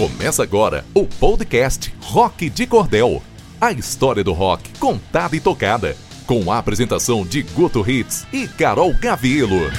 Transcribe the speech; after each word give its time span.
Começa 0.00 0.42
agora 0.42 0.82
o 0.94 1.04
podcast 1.04 1.94
Rock 2.00 2.48
de 2.48 2.66
Cordel. 2.66 3.22
A 3.60 3.70
história 3.70 4.24
do 4.24 4.32
rock 4.32 4.70
contada 4.78 5.36
e 5.36 5.40
tocada. 5.40 5.94
Com 6.24 6.50
a 6.50 6.56
apresentação 6.56 7.22
de 7.22 7.42
Guto 7.42 7.84
Hits 7.86 8.26
e 8.32 8.48
Carol 8.48 8.94
Gavielo. 8.94 9.70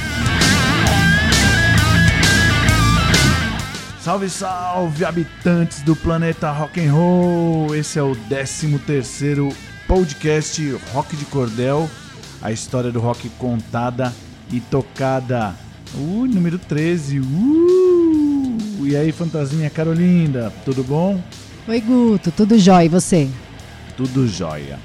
Salve, 3.99 4.29
salve, 4.29 5.03
habitantes 5.03 5.81
do 5.81 5.95
planeta 5.95 6.51
rock 6.51 6.79
and 6.79 6.93
roll! 6.93 7.75
Esse 7.75 7.97
é 7.97 8.03
o 8.03 8.15
13 8.15 8.77
terceiro 8.77 9.49
podcast 9.87 10.61
Rock 10.93 11.15
de 11.15 11.25
Cordel, 11.25 11.89
a 12.43 12.51
história 12.51 12.91
do 12.91 12.99
rock 12.99 13.27
contada 13.39 14.13
e 14.51 14.59
tocada. 14.59 15.55
Uh, 15.95 16.27
número 16.27 16.59
13. 16.59 17.21
Uh! 17.21 18.20
E 18.83 18.95
aí, 18.95 19.11
fantasminha 19.11 19.69
Carolinda, 19.69 20.51
tudo 20.65 20.83
bom? 20.83 21.21
Oi, 21.67 21.79
Guto, 21.81 22.31
tudo 22.31 22.57
jóia 22.57 22.85
e 22.85 22.89
você? 22.89 23.27
Tudo 23.95 24.27
jóia. 24.27 24.79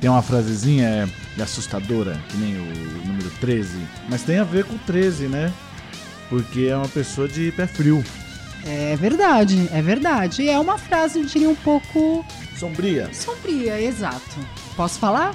Tem 0.00 0.10
uma 0.10 0.22
frasezinha 0.22 1.08
é, 1.38 1.42
assustadora, 1.42 2.18
que 2.28 2.36
nem 2.36 2.56
o 2.56 3.06
número 3.06 3.30
13, 3.40 3.78
mas 4.08 4.22
tem 4.22 4.38
a 4.38 4.44
ver 4.44 4.64
com 4.64 4.74
o 4.74 4.78
13, 4.80 5.26
né? 5.26 5.52
Porque 6.28 6.62
é 6.62 6.76
uma 6.76 6.88
pessoa 6.88 7.28
de 7.28 7.52
pé 7.52 7.66
frio. 7.66 8.02
É 8.64 8.96
verdade, 8.96 9.68
é 9.72 9.82
verdade. 9.82 10.42
E 10.42 10.48
é 10.48 10.58
uma 10.58 10.78
frase, 10.78 11.18
eu 11.20 11.24
diria, 11.26 11.48
um 11.48 11.54
pouco 11.54 12.24
Sombria. 12.58 13.10
sombria, 13.12 13.80
exato. 13.80 14.38
Posso 14.76 14.98
falar? 14.98 15.34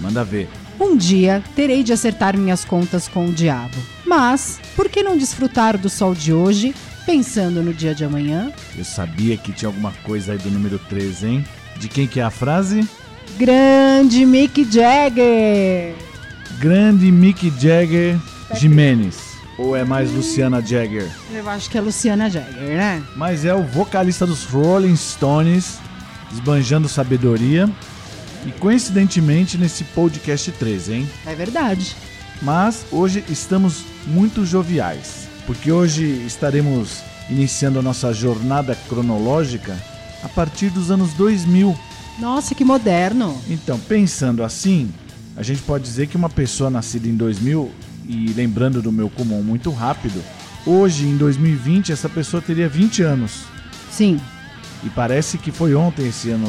Manda 0.00 0.24
ver. 0.24 0.48
Um 0.80 0.96
dia 0.96 1.42
terei 1.56 1.82
de 1.82 1.92
acertar 1.92 2.36
minhas 2.38 2.64
contas 2.64 3.08
com 3.08 3.26
o 3.26 3.32
diabo. 3.32 3.74
Mas, 4.06 4.60
por 4.76 4.88
que 4.88 5.02
não 5.02 5.18
desfrutar 5.18 5.76
do 5.76 5.90
sol 5.90 6.14
de 6.14 6.32
hoje, 6.32 6.72
pensando 7.08 7.62
no 7.62 7.72
dia 7.72 7.94
de 7.94 8.04
amanhã? 8.04 8.52
Eu 8.76 8.84
sabia 8.84 9.34
que 9.38 9.50
tinha 9.50 9.70
alguma 9.70 9.92
coisa 10.04 10.32
aí 10.32 10.38
do 10.38 10.50
número 10.50 10.78
13, 10.78 11.26
hein? 11.26 11.44
De 11.78 11.88
quem 11.88 12.06
que 12.06 12.20
é 12.20 12.22
a 12.22 12.28
frase? 12.28 12.86
Grande 13.38 14.26
Mick 14.26 14.70
Jagger! 14.70 15.94
Grande 16.58 17.10
Mick 17.10 17.50
Jagger 17.58 18.18
Jimenez. 18.54 19.16
Ou 19.56 19.74
é 19.74 19.86
mais 19.86 20.12
Luciana 20.12 20.60
Jagger? 20.60 21.10
Eu 21.32 21.48
acho 21.48 21.70
que 21.70 21.78
é 21.78 21.80
Luciana 21.80 22.28
Jagger, 22.28 22.76
né? 22.76 23.02
Mas 23.16 23.46
é 23.46 23.54
o 23.54 23.62
vocalista 23.62 24.26
dos 24.26 24.44
Rolling 24.44 24.94
Stones, 24.94 25.78
esbanjando 26.30 26.90
sabedoria. 26.90 27.70
E 28.44 28.52
coincidentemente 28.52 29.56
nesse 29.56 29.82
podcast 29.82 30.52
13, 30.52 30.92
hein? 30.92 31.10
É 31.26 31.34
verdade. 31.34 31.96
Mas 32.42 32.84
hoje 32.92 33.24
estamos 33.30 33.82
muito 34.06 34.44
joviais, 34.44 35.27
porque 35.48 35.72
hoje 35.72 36.04
estaremos 36.26 37.02
iniciando 37.30 37.78
a 37.78 37.82
nossa 37.82 38.12
jornada 38.12 38.76
cronológica 38.86 39.74
a 40.22 40.28
partir 40.28 40.68
dos 40.68 40.90
anos 40.90 41.14
2000. 41.14 41.74
Nossa, 42.18 42.54
que 42.54 42.62
moderno! 42.66 43.34
Então, 43.48 43.78
pensando 43.78 44.44
assim, 44.44 44.92
a 45.34 45.42
gente 45.42 45.62
pode 45.62 45.84
dizer 45.84 46.06
que 46.06 46.18
uma 46.18 46.28
pessoa 46.28 46.68
nascida 46.68 47.08
em 47.08 47.16
2000 47.16 47.70
e 48.06 48.28
lembrando 48.34 48.82
do 48.82 48.92
meu 48.92 49.08
comum 49.08 49.42
muito 49.42 49.70
rápido, 49.70 50.22
hoje 50.66 51.06
em 51.06 51.16
2020 51.16 51.92
essa 51.92 52.10
pessoa 52.10 52.42
teria 52.42 52.68
20 52.68 53.02
anos. 53.02 53.44
Sim, 53.90 54.20
E 54.84 54.90
parece 54.90 55.38
que 55.38 55.50
foi 55.50 55.74
ontem 55.74 56.08
esse 56.08 56.28
ano 56.28 56.46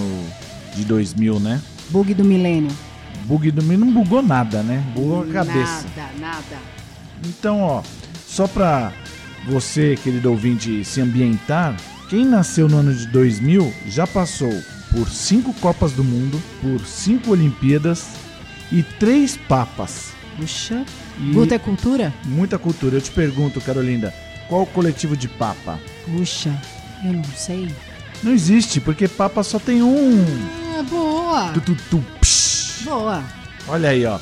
de 0.76 0.84
2000, 0.84 1.40
né? 1.40 1.62
bug 1.90 2.14
do 2.14 2.26
milênio. 2.26 2.72
Bug 3.24 3.50
do 3.50 3.62
não 3.62 3.94
bugou 3.94 4.22
nada, 4.22 4.62
né? 4.62 4.84
Bugou 4.94 5.22
a 5.22 5.28
cabeça. 5.28 5.86
Nada, 5.96 6.12
nada. 6.20 6.58
Então, 7.26 7.62
ó, 7.62 7.82
só 8.30 8.48
pra 8.48 8.94
você, 9.48 9.98
querido 10.02 10.30
ouvinte, 10.30 10.86
se 10.86 11.02
ambientar, 11.02 11.76
quem 12.10 12.24
nasceu 12.24 12.70
no 12.70 12.78
ano 12.78 12.94
de 12.94 13.08
2000 13.08 13.74
já 13.88 14.06
passou 14.06 14.54
por 14.92 15.10
cinco 15.10 15.54
Copas 15.56 15.92
do 15.94 16.04
Mundo, 16.04 16.42
por 16.62 16.86
cinco 16.86 17.32
Olimpíadas 17.32 18.08
e 18.72 18.84
três 18.84 19.36
Papas. 19.36 20.12
Puxa. 20.38 20.86
Guto 21.34 21.54
é 21.54 21.60
cultura? 21.60 22.14
muita 22.24 22.58
cultura. 22.58 22.98
Eu 22.98 23.02
te 23.02 23.12
pergunto, 23.12 23.60
Carolinda, 23.60 24.14
qual 24.48 24.62
o 24.62 24.68
coletivo 24.68 25.18
de 25.18 25.28
Papa? 25.28 25.80
Puxa, 26.06 26.56
eu 27.04 27.14
não 27.14 27.24
sei. 27.24 27.68
Não 28.24 28.32
existe, 28.32 28.80
porque 28.80 29.08
Papa 29.08 29.44
só 29.44 29.60
tem 29.60 29.82
um. 29.82 30.26
Ah, 30.78 30.84
boa. 30.84 31.52
Tu, 31.54 31.62
tu, 31.62 31.78
tu. 31.90 32.04
Boa. 32.84 33.24
Olha 33.68 33.90
aí, 33.90 34.06
ó. 34.06 34.20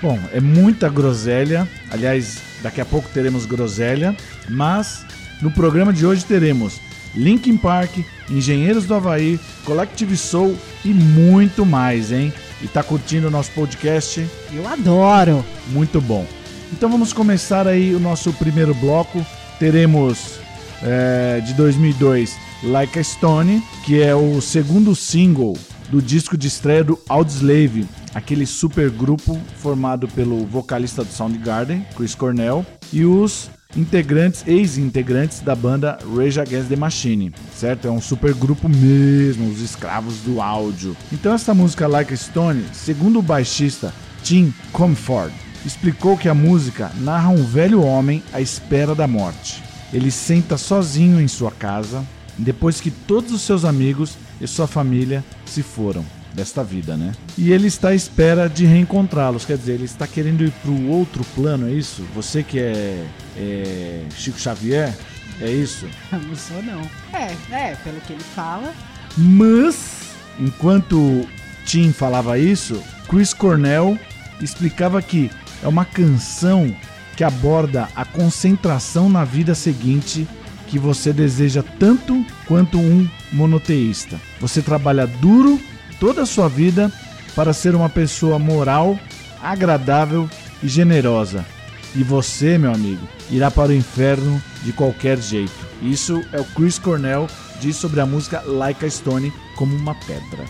Bom, 0.00 0.18
é 0.32 0.40
muita 0.40 0.88
groselha. 0.88 1.68
Aliás, 1.90 2.51
daqui 2.62 2.80
a 2.80 2.84
pouco 2.84 3.08
teremos 3.08 3.46
groselha. 3.46 4.16
Mas 4.48 5.04
no 5.40 5.50
programa 5.50 5.92
de 5.92 6.06
hoje 6.06 6.24
teremos 6.24 6.80
Linkin 7.14 7.56
Park, 7.56 7.98
Engenheiros 8.30 8.86
do 8.86 8.94
Havaí, 8.94 9.38
Collective 9.64 10.16
Soul 10.16 10.56
e 10.84 10.88
muito 10.88 11.66
mais, 11.66 12.12
hein? 12.12 12.32
E 12.62 12.68
tá 12.68 12.82
curtindo 12.82 13.26
o 13.26 13.30
nosso 13.30 13.50
podcast? 13.52 14.26
Eu 14.52 14.66
adoro. 14.68 15.44
Muito 15.68 16.00
bom. 16.00 16.26
Então 16.72 16.88
vamos 16.88 17.12
começar 17.12 17.66
aí 17.66 17.94
o 17.94 18.00
nosso 18.00 18.32
primeiro 18.34 18.74
bloco. 18.74 19.24
Teremos 19.58 20.38
é, 20.82 21.40
de 21.40 21.54
2002 21.54 22.36
Like 22.62 22.98
a 22.98 23.04
Stone, 23.04 23.62
que 23.84 24.00
é 24.00 24.14
o 24.14 24.40
segundo 24.40 24.94
single 24.94 25.56
do 25.90 26.00
disco 26.00 26.38
de 26.38 26.48
estreia 26.48 26.82
do 26.82 26.98
Audioslave, 27.08 27.86
aquele 28.14 28.46
super 28.46 28.90
grupo 28.90 29.40
formado 29.56 30.08
pelo 30.08 30.46
vocalista 30.46 31.04
do 31.04 31.12
Soundgarden, 31.12 31.86
Chris 31.96 32.14
Cornell, 32.14 32.64
e 32.92 33.04
os 33.04 33.50
integrantes, 33.76 34.44
ex-integrantes 34.46 35.40
da 35.40 35.54
banda 35.54 35.98
Rage 36.14 36.40
Against 36.40 36.68
the 36.68 36.76
Machine, 36.76 37.32
certo? 37.54 37.88
É 37.88 37.90
um 37.90 38.00
super 38.00 38.34
grupo 38.34 38.68
mesmo, 38.68 39.50
os 39.50 39.60
escravos 39.60 40.18
do 40.18 40.40
áudio. 40.40 40.96
Então 41.10 41.32
essa 41.32 41.54
música 41.54 41.86
Like 41.86 42.12
a 42.12 42.16
Stone, 42.16 42.64
segundo 42.72 43.18
o 43.18 43.22
baixista 43.22 43.92
Tim 44.22 44.52
Comfort, 44.72 45.32
explicou 45.64 46.16
que 46.16 46.28
a 46.28 46.34
música 46.34 46.90
narra 47.00 47.30
um 47.30 47.44
velho 47.44 47.82
homem 47.82 48.22
à 48.32 48.40
espera 48.40 48.94
da 48.94 49.06
morte. 49.06 49.62
Ele 49.92 50.10
senta 50.10 50.56
sozinho 50.56 51.20
em 51.20 51.28
sua 51.28 51.50
casa 51.50 52.04
depois 52.36 52.80
que 52.80 52.90
todos 52.90 53.32
os 53.32 53.42
seus 53.42 53.64
amigos 53.64 54.16
e 54.40 54.46
sua 54.46 54.66
família 54.66 55.24
se 55.44 55.62
foram 55.62 56.04
desta 56.34 56.62
vida, 56.64 56.96
né? 56.96 57.12
E 57.36 57.52
ele 57.52 57.66
está 57.66 57.90
à 57.90 57.94
espera 57.94 58.48
de 58.48 58.64
reencontrá-los, 58.64 59.44
quer 59.44 59.56
dizer, 59.56 59.74
ele 59.74 59.84
está 59.84 60.06
querendo 60.06 60.44
ir 60.44 60.50
para 60.50 60.70
o 60.70 60.88
outro 60.88 61.24
plano, 61.34 61.68
é 61.68 61.72
isso? 61.72 62.02
Você 62.14 62.42
que 62.42 62.58
é, 62.58 63.04
é 63.36 64.04
Chico 64.16 64.38
Xavier, 64.38 64.94
é 65.40 65.50
isso? 65.50 65.86
Não 66.12 66.36
sou 66.36 66.62
não. 66.62 66.80
É, 67.12 67.34
é, 67.50 67.76
pelo 67.76 68.00
que 68.00 68.12
ele 68.12 68.22
fala. 68.34 68.72
Mas, 69.16 70.14
enquanto 70.38 71.26
Tim 71.66 71.92
falava 71.92 72.38
isso, 72.38 72.82
Chris 73.08 73.34
Cornell 73.34 73.98
explicava 74.40 75.00
que 75.02 75.30
é 75.62 75.68
uma 75.68 75.84
canção 75.84 76.74
que 77.16 77.22
aborda 77.22 77.88
a 77.94 78.04
concentração 78.04 79.08
na 79.08 79.24
vida 79.24 79.54
seguinte 79.54 80.26
que 80.68 80.78
você 80.78 81.12
deseja 81.12 81.62
tanto 81.78 82.24
quanto 82.46 82.78
um 82.78 83.06
monoteísta. 83.30 84.18
Você 84.40 84.62
trabalha 84.62 85.06
duro 85.06 85.60
toda 86.02 86.22
a 86.22 86.26
sua 86.26 86.48
vida 86.48 86.90
para 87.32 87.52
ser 87.52 87.76
uma 87.76 87.88
pessoa 87.88 88.36
moral, 88.36 88.98
agradável 89.40 90.28
e 90.60 90.66
generosa. 90.66 91.46
E 91.94 92.02
você, 92.02 92.58
meu 92.58 92.74
amigo, 92.74 93.06
irá 93.30 93.52
para 93.52 93.68
o 93.68 93.72
inferno 93.72 94.42
de 94.64 94.72
qualquer 94.72 95.16
jeito. 95.20 95.54
Isso 95.80 96.20
é 96.32 96.40
o 96.40 96.44
Chris 96.44 96.76
Cornell 96.76 97.28
diz 97.60 97.76
sobre 97.76 98.00
a 98.00 98.06
música 98.06 98.42
Like 98.44 98.84
a 98.84 98.90
Stone 98.90 99.32
como 99.54 99.76
uma 99.76 99.94
pedra. 99.94 100.44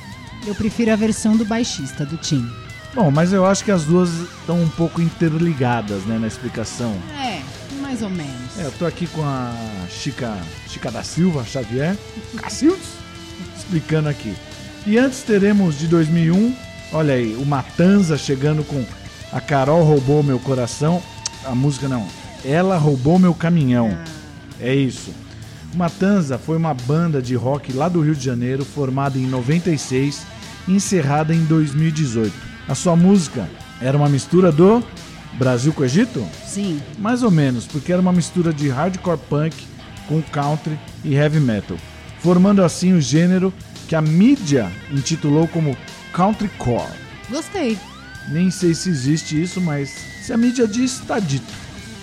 Eu 0.47 0.55
prefiro 0.55 0.91
a 0.91 0.97
versão 0.97 1.37
do 1.37 1.45
baixista, 1.45 2.07
do 2.07 2.17
Tim. 2.17 2.51
Bom, 2.95 3.11
mas 3.11 3.35
eu 3.35 3.45
acho 3.45 3.63
que 3.63 3.71
as 3.71 3.85
duas 3.85 4.09
estão 4.09 4.59
um 4.59 4.69
pouco 4.71 5.03
interligadas, 5.03 6.03
né, 6.05 6.19
na 6.19 6.29
explicação. 6.29 6.97
É, 7.15 7.43
mais 7.83 8.01
ou 8.01 8.09
menos. 8.09 8.59
É, 8.59 8.65
eu 8.65 8.73
tô 8.73 8.87
aqui 8.87 9.07
com 9.07 9.23
a 9.23 9.55
Chica, 9.91 10.35
Chica 10.67 10.91
da 10.91 11.03
Silva 11.03 11.45
Xavier, 11.45 11.95
Cacildes, 12.39 12.89
explicando 13.55 14.09
aqui. 14.09 14.35
E 14.85 14.99
antes 14.99 15.23
teremos 15.23 15.79
de 15.79 15.87
2001, 15.87 16.57
olha 16.93 17.15
aí, 17.15 17.37
o 17.37 17.47
Matanza 17.47 18.19
chegando 18.19 18.65
com 18.65 18.85
A 19.33 19.41
Carol 19.41 19.85
Roubou 19.85 20.25
Meu 20.25 20.41
Coração, 20.41 21.01
a 21.45 21.55
música 21.55 21.87
não, 21.87 22.05
Ela 22.45 22.77
Roubou 22.77 23.17
Meu 23.17 23.33
Caminhão, 23.33 23.97
é 24.61 24.75
isso. 24.75 25.13
O 25.73 25.77
Matanza 25.77 26.37
foi 26.37 26.57
uma 26.57 26.75
banda 26.75 27.23
de 27.23 27.37
rock 27.37 27.73
lá 27.73 27.89
do 27.89 28.01
Rio 28.01 28.17
de 28.17 28.25
Janeiro, 28.25 28.65
formada 28.65 29.17
em 29.17 29.27
96 29.27 30.27
e 30.67 30.73
encerrada 30.73 31.33
em 31.33 31.45
2018. 31.45 32.35
A 32.69 32.75
sua 32.75 32.97
música 32.97 33.49
era 33.81 33.97
uma 33.97 34.09
mistura 34.09 34.51
do 34.51 34.83
Brasil 35.35 35.73
com 35.73 35.83
o 35.83 35.85
Egito? 35.85 36.27
Sim. 36.45 36.83
Mais 36.99 37.23
ou 37.23 37.31
menos, 37.31 37.67
porque 37.67 37.93
era 37.93 38.03
uma 38.03 38.13
mistura 38.13 38.53
de 38.53 38.69
hardcore 38.69 39.19
punk 39.31 39.57
com 40.09 40.21
country 40.21 40.77
e 41.05 41.15
heavy 41.15 41.39
metal, 41.39 41.77
formando 42.21 42.65
assim 42.65 42.93
o 42.95 43.01
gênero 43.01 43.55
que 43.93 43.97
a 43.97 44.01
mídia 44.01 44.73
intitulou 44.91 45.47
como 45.47 45.77
countrycore. 46.15 46.95
Gostei. 47.29 47.77
Nem 48.29 48.51
sei 48.51 48.73
se 48.73 48.89
existe 48.89 49.43
isso, 49.43 49.61
mas 49.61 49.91
se 49.91 50.33
a 50.33 50.37
mídia 50.39 50.67
diz, 50.67 50.99
está 50.99 51.19
dito. 51.19 51.53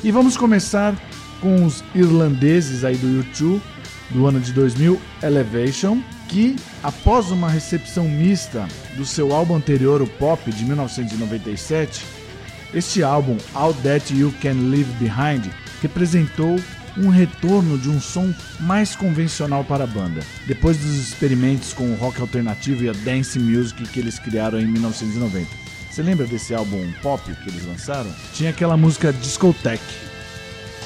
E 0.04 0.12
vamos 0.12 0.38
começar 0.38 0.96
com 1.42 1.66
os 1.66 1.84
irlandeses 1.96 2.84
aí 2.84 2.96
do 2.96 3.08
YouTube, 3.08 3.60
do 4.12 4.28
ano 4.28 4.40
de 4.40 4.54
2000, 4.54 5.02
Elevation, 5.24 6.00
que 6.28 6.56
após 6.84 7.32
uma 7.32 7.50
recepção 7.50 8.08
mista 8.08 8.68
do 8.96 9.04
seu 9.04 9.34
álbum 9.34 9.56
anterior, 9.56 10.00
o 10.00 10.06
Pop, 10.06 10.52
de 10.52 10.66
1997, 10.66 12.06
este 12.72 13.02
álbum, 13.02 13.36
All 13.56 13.74
That 13.74 14.14
You 14.14 14.32
Can 14.44 14.70
Leave 14.70 14.92
Behind, 15.00 15.52
representou 15.82 16.60
um 17.00 17.10
retorno 17.10 17.78
de 17.78 17.90
um 17.90 18.00
som 18.00 18.34
mais 18.60 18.96
convencional 18.96 19.64
para 19.64 19.86
a 19.86 19.88
banda, 19.88 20.22
depois 20.46 20.78
dos 20.78 20.96
experimentos 20.98 21.74
com 21.74 21.90
o 21.92 21.96
rock 21.96 22.20
alternativo 22.20 22.84
e 22.84 22.90
a 22.90 22.94
dance 22.94 23.40
music 23.40 23.88
que 23.88 24.00
eles 24.00 24.20
criaram 24.20 24.60
em 24.60 24.68
1990. 24.68 25.48
Você 25.90 26.04
lembra 26.04 26.28
desse 26.28 26.54
álbum 26.54 26.92
pop 27.02 27.24
que 27.24 27.50
eles 27.50 27.66
lançaram? 27.66 28.14
Tinha 28.34 28.50
aquela 28.52 28.78
música 28.78 29.12
Discotheque, 29.14 29.84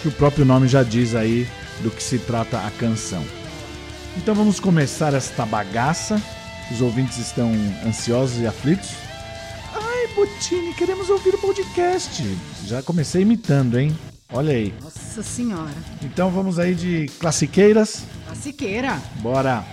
que 0.02 0.08
o 0.08 0.12
próprio 0.12 0.46
nome 0.46 0.68
já 0.68 0.84
diz 0.84 1.16
aí 1.16 1.48
do 1.82 1.92
que 1.92 2.02
se 2.02 2.20
trata 2.20 2.60
a 2.60 2.72
canção. 2.72 3.24
Então 4.18 4.36
vamos 4.36 4.60
começar 4.60 5.14
esta 5.14 5.46
bagaça. 5.46 6.22
Os 6.72 6.82
ouvintes 6.82 7.18
estão 7.18 7.52
ansiosos 7.86 8.40
e 8.40 8.48
aflitos? 8.48 8.92
Ai, 9.74 10.08
Botini, 10.16 10.74
queremos 10.76 11.10
ouvir 11.10 11.34
o 11.34 11.38
podcast. 11.40 12.24
Já 12.66 12.82
comecei 12.82 13.24
imitando, 13.24 13.78
hein? 13.78 13.96
Olha 14.34 14.54
aí. 14.54 14.74
Nossa 14.82 15.22
senhora. 15.22 15.76
Então 16.02 16.32
vamos 16.32 16.58
aí 16.58 16.74
de 16.74 17.06
classiqueiras. 17.20 18.04
Classiqueira. 18.26 19.00
Bora. 19.22 19.64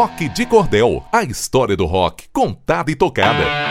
Rock 0.00 0.30
de 0.30 0.46
Cordel, 0.46 1.04
a 1.12 1.22
história 1.22 1.76
do 1.76 1.84
rock 1.84 2.26
contada 2.32 2.90
e 2.90 2.94
tocada. 2.94 3.69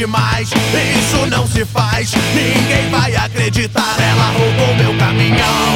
Demais, 0.00 0.48
isso 0.48 1.26
não 1.26 1.46
se 1.46 1.62
faz. 1.62 2.10
Ninguém 2.34 2.88
vai 2.90 3.14
acreditar, 3.16 3.96
ela 4.00 4.32
roubou 4.32 4.74
meu 4.76 4.96
caminhão. 4.96 5.74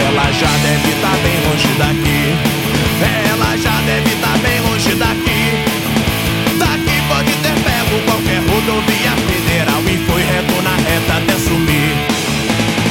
Ela 0.00 0.32
já 0.32 0.50
deve 0.62 0.88
estar 0.96 1.16
bem 1.18 1.36
longe 1.44 1.68
daqui. 1.76 2.34
Ela 3.28 3.56
já 3.58 3.80
deve 3.84 4.14
estar 4.14 4.38
bem 4.38 4.60
longe 4.62 4.94
daqui. 4.94 5.44
Daqui 6.58 7.02
pode 7.06 7.32
ter 7.42 7.54
pego 7.64 8.00
qualquer 8.06 8.40
rodovia 8.48 9.12
federal 9.28 9.82
e 9.82 9.98
foi 10.06 10.22
reto 10.22 10.62
na 10.62 10.76
reta 10.76 11.18
até 11.18 11.38
sumir. 11.38 11.94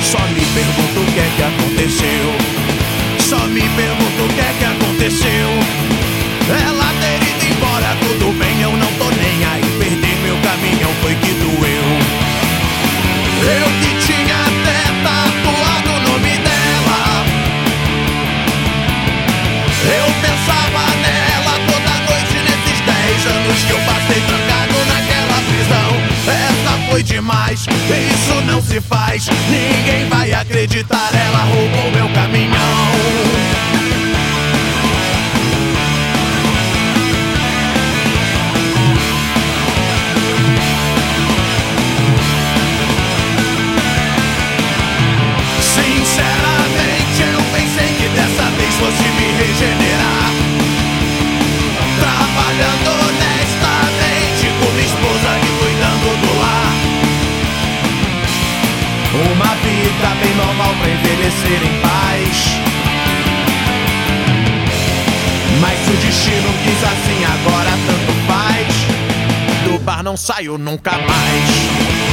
Só 0.04 0.20
me 0.20 0.46
pergunto 0.54 1.00
o 1.00 1.14
que 1.14 1.20
é 1.20 1.32
que 1.36 1.42
aconteceu. 1.42 2.43
Faz. 29.14 29.28
Ninguém 29.50 30.10
vai 30.10 30.34
acreditar, 30.34 31.12
ela 31.14 31.44
roubou 31.44 31.92
meu 31.92 32.10
caminhão. 32.14 32.63
Envelhecer 61.34 61.64
em 61.64 61.82
paz. 61.82 62.58
Mas 65.60 65.80
se 65.80 65.90
o 65.90 65.98
destino 65.98 66.50
quis 66.64 66.84
assim, 66.84 67.26
agora 67.26 67.72
tanto 67.88 68.14
faz. 68.28 68.68
Do 69.64 69.80
bar 69.80 70.04
não 70.04 70.18
saio 70.18 70.58
nunca 70.58 70.92
mais. 70.92 72.13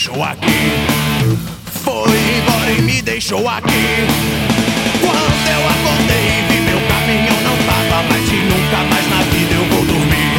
Deixou 0.00 0.24
aqui. 0.24 0.72
Foi 1.84 2.16
embora 2.38 2.72
e 2.72 2.80
me 2.80 3.02
deixou 3.02 3.46
aqui. 3.46 4.06
Quando 4.98 5.46
eu 5.46 5.68
acordei 5.68 6.40
vi 6.48 6.60
meu 6.62 6.80
caminhão 6.88 7.36
não 7.42 7.56
tava 7.66 8.02
mais 8.08 8.32
e 8.32 8.36
nunca 8.36 8.78
mais 8.88 9.10
na 9.10 9.20
vida 9.24 9.54
eu 9.54 9.64
vou 9.66 9.84
dormir. 9.84 10.32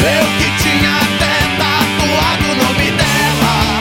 Eu 0.00 0.24
que 0.38 0.62
tinha 0.62 0.96
até 1.04 1.34
tatuado 1.60 2.44
o 2.50 2.56
nome 2.64 2.90
dela. 2.92 3.80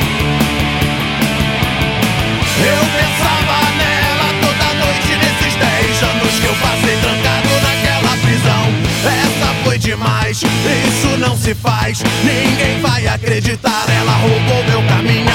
Eu 2.68 2.82
pensava 3.00 3.58
nela 3.80 4.28
toda 4.42 4.74
noite 4.86 5.16
nesses 5.24 5.56
10 5.56 6.04
anos 6.04 6.40
que 6.42 6.48
eu 6.48 6.56
passei 6.56 6.98
trancado 6.98 7.48
naquela 7.64 8.18
prisão. 8.18 8.64
Essa 9.06 9.54
foi 9.64 9.78
demais, 9.78 10.42
isso 10.42 11.07
não 11.28 11.36
se 11.36 11.54
faz. 11.54 12.02
Ninguém 12.24 12.80
vai 12.82 13.06
acreditar, 13.08 13.86
ela 13.90 14.14
roubou 14.14 14.64
meu 14.64 14.82
caminhão. 14.88 15.28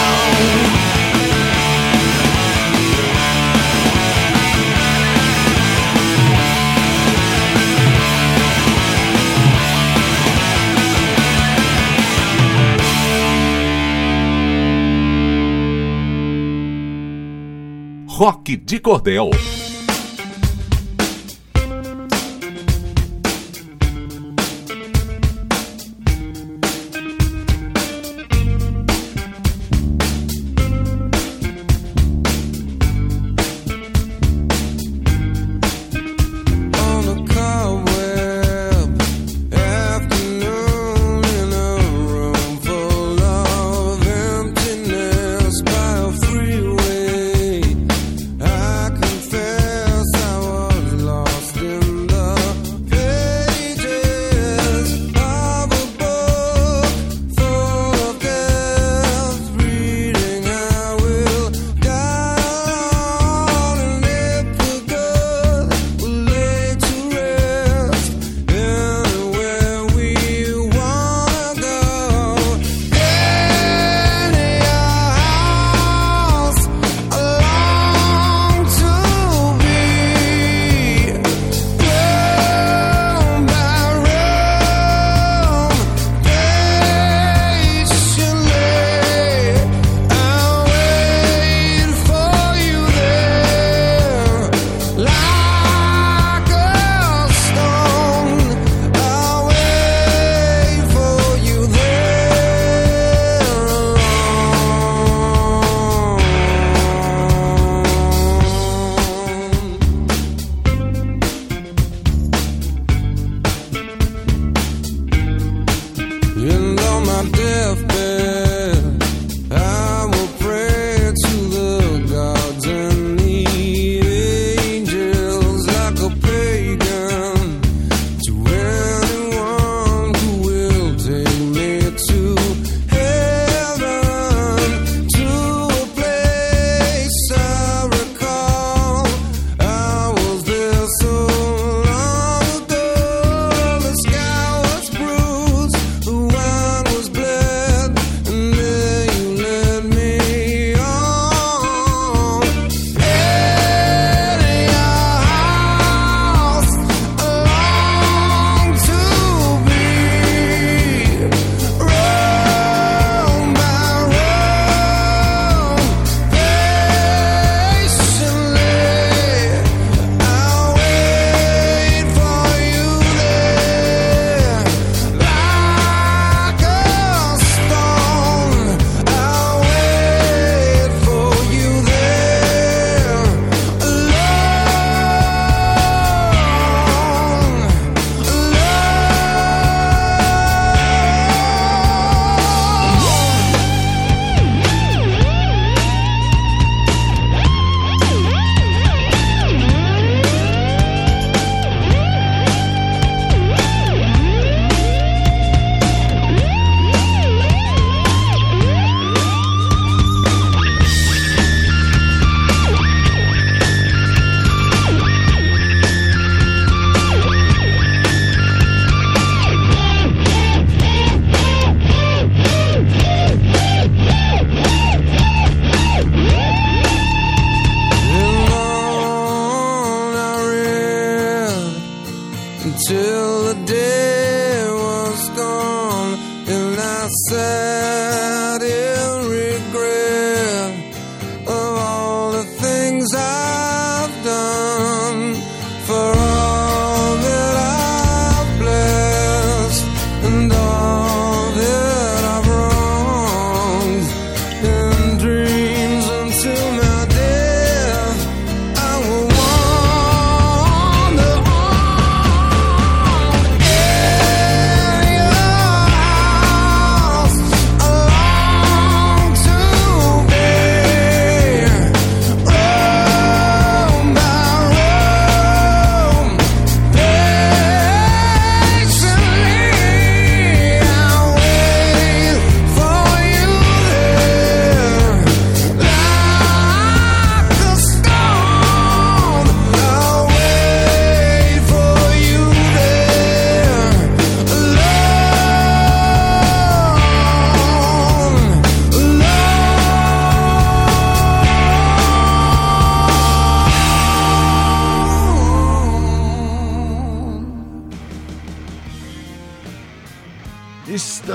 Rock 18.07 18.57
de 18.57 18.79
Cordel. 18.79 19.31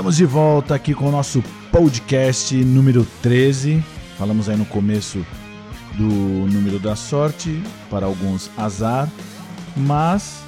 Estamos 0.08 0.16
de 0.16 0.24
volta 0.24 0.74
aqui 0.74 0.94
com 0.94 1.08
o 1.08 1.10
nosso 1.10 1.44
podcast 1.70 2.54
número 2.56 3.06
13. 3.20 3.84
Falamos 4.16 4.48
aí 4.48 4.56
no 4.56 4.64
começo 4.64 5.18
do 5.98 6.02
número 6.50 6.78
da 6.78 6.96
sorte, 6.96 7.62
para 7.90 8.06
alguns 8.06 8.50
azar, 8.56 9.06
mas 9.76 10.42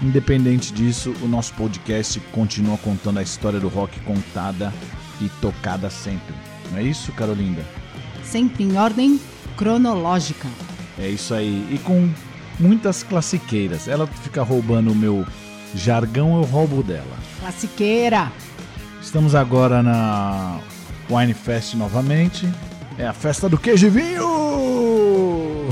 independente 0.00 0.72
disso, 0.72 1.12
o 1.20 1.26
nosso 1.26 1.52
podcast 1.54 2.20
continua 2.30 2.78
contando 2.78 3.18
a 3.18 3.24
história 3.24 3.58
do 3.58 3.66
rock 3.66 3.98
contada 4.02 4.72
e 5.20 5.28
tocada 5.40 5.90
sempre. 5.90 6.32
Não 6.70 6.78
é 6.78 6.84
isso, 6.84 7.10
Carolinda? 7.10 7.66
Sempre 8.22 8.62
em 8.62 8.76
ordem 8.78 9.20
cronológica. 9.56 10.46
É 10.96 11.08
isso 11.08 11.34
aí. 11.34 11.66
E 11.72 11.78
com 11.78 12.08
muitas 12.60 13.02
classiqueiras. 13.02 13.88
Ela 13.88 14.06
fica 14.06 14.44
roubando 14.44 14.92
o 14.92 14.94
meu 14.94 15.26
jargão, 15.74 16.36
eu 16.36 16.44
roubo 16.44 16.84
dela. 16.84 17.18
Classiqueira. 17.40 18.30
Estamos 19.02 19.34
agora 19.34 19.82
na 19.82 20.60
Wine 21.10 21.34
Fest 21.34 21.74
novamente. 21.74 22.48
É 22.96 23.06
a 23.06 23.12
festa 23.12 23.48
do 23.48 23.58
queijo 23.58 23.88
e 23.88 23.90
vinho! 23.90 25.68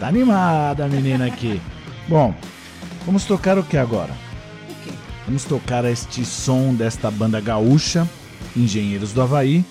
Tá 0.00 0.08
animada 0.08 0.86
a 0.86 0.88
menina 0.88 1.26
aqui. 1.26 1.60
Bom, 2.08 2.34
vamos 3.04 3.24
tocar 3.24 3.58
o 3.58 3.62
que 3.62 3.76
agora? 3.76 4.12
Vamos 5.26 5.44
tocar 5.44 5.84
este 5.84 6.24
som 6.24 6.74
desta 6.74 7.10
banda 7.10 7.40
gaúcha, 7.40 8.08
Engenheiros 8.56 9.12
do 9.12 9.22
Havaí, 9.22 9.64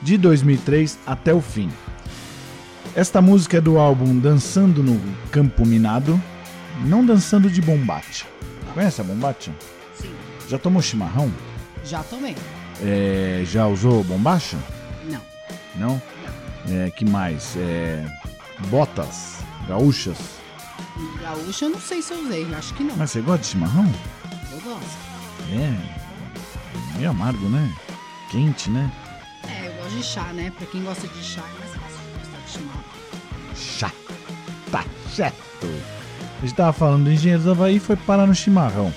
de 0.00 0.16
2003 0.16 0.98
até 1.06 1.34
o 1.34 1.40
fim. 1.40 1.68
Esta 2.94 3.20
música 3.20 3.58
é 3.58 3.60
do 3.60 3.78
álbum 3.78 4.18
Dançando 4.18 4.82
no 4.82 4.98
Campo 5.30 5.66
Minado, 5.66 6.18
não 6.86 7.04
dançando 7.04 7.50
de 7.50 7.60
bombacha. 7.60 8.24
Conhece 8.72 9.00
a 9.00 9.04
bombacha? 9.04 9.50
Sim. 10.00 10.10
Já 10.48 10.56
tomou 10.58 10.80
chimarrão? 10.80 11.30
Já 11.84 12.02
tomei. 12.02 12.34
É, 12.82 13.42
já 13.44 13.66
usou 13.66 14.02
bombacha? 14.04 14.56
Não. 15.04 15.20
Não? 15.76 16.02
É, 16.68 16.90
que 16.90 17.04
mais? 17.04 17.54
É, 17.56 18.04
botas 18.68 19.38
gaúchas. 19.68 20.16
Gaúcha 21.20 21.66
eu 21.66 21.70
não 21.70 21.80
sei 21.80 22.02
se 22.02 22.12
eu 22.12 22.20
usei, 22.24 22.52
acho 22.54 22.74
que 22.74 22.82
não. 22.82 22.96
Mas 22.96 23.10
você 23.10 23.20
gosta 23.20 23.42
de 23.42 23.46
chimarrão? 23.48 23.90
Eu 24.50 24.60
gosto. 24.60 24.98
É. 25.52 26.96
Meio 26.96 27.10
amargo, 27.10 27.48
né? 27.48 27.72
Quente, 28.30 28.70
né? 28.70 28.90
É, 29.48 29.68
eu 29.68 29.72
gosto 29.74 29.96
de 29.96 30.02
chá, 30.02 30.24
né? 30.32 30.52
Pra 30.56 30.66
quem 30.66 30.82
gosta 30.82 31.06
de 31.06 31.22
chá 31.22 31.42
é 31.42 31.58
mais 31.58 31.74
fácil 31.74 31.98
de 31.98 32.18
gostar 32.18 32.38
de 32.44 32.50
chimarrão. 32.50 32.84
Chá. 33.54 33.92
Tá 34.70 34.84
certo. 35.14 35.42
A 36.38 36.40
gente 36.46 36.54
tava 36.54 36.72
falando 36.72 37.04
do 37.04 37.12
Engenheiros 37.12 37.44
do 37.44 37.52
Havaí 37.52 37.76
e 37.76 37.80
foi 37.80 37.96
parar 37.96 38.26
no 38.26 38.34
chimarrão. 38.34 38.92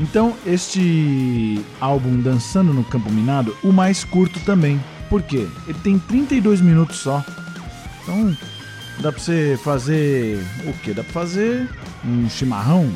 Então, 0.00 0.34
este 0.46 1.60
álbum 1.78 2.20
Dançando 2.20 2.72
no 2.72 2.82
Campo 2.82 3.10
Minado, 3.10 3.54
o 3.62 3.70
mais 3.70 4.02
curto 4.02 4.40
também. 4.40 4.80
Por 5.10 5.22
quê? 5.22 5.46
Ele 5.68 5.78
tem 5.82 5.98
32 5.98 6.60
minutos 6.62 6.96
só. 6.98 7.22
Então, 8.02 8.34
dá 9.00 9.12
pra 9.12 9.20
você 9.20 9.58
fazer 9.62 10.42
o 10.66 10.72
quê? 10.82 10.94
Dá 10.94 11.04
pra 11.04 11.12
fazer 11.12 11.68
um 12.04 12.28
chimarrão 12.30 12.90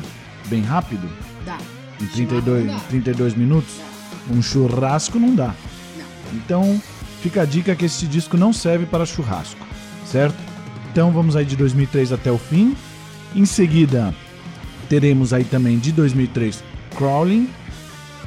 bem 0.47 0.61
rápido, 0.63 1.07
Dá. 1.45 1.57
em 2.01 2.07
32, 2.07 2.61
Chimarrão 2.61 2.79
dá. 2.79 2.87
32 2.89 3.35
minutos. 3.35 3.75
Um 4.31 4.41
churrasco 4.41 5.19
não 5.19 5.35
dá. 5.35 5.53
Não. 5.97 6.05
Então, 6.33 6.81
fica 7.21 7.43
a 7.43 7.45
dica 7.45 7.75
que 7.75 7.85
esse 7.85 8.07
disco 8.07 8.35
não 8.35 8.51
serve 8.51 8.87
para 8.87 9.05
churrasco, 9.05 9.63
certo? 10.07 10.37
Então, 10.91 11.11
vamos 11.11 11.35
aí 11.35 11.45
de 11.45 11.55
2003 11.55 12.11
até 12.11 12.31
o 12.31 12.37
fim. 12.39 12.75
Em 13.35 13.45
seguida, 13.45 14.15
teremos 14.89 15.33
aí 15.33 15.43
também 15.43 15.77
de 15.77 15.91
2003 15.91 16.63
Crawling, 16.95 17.49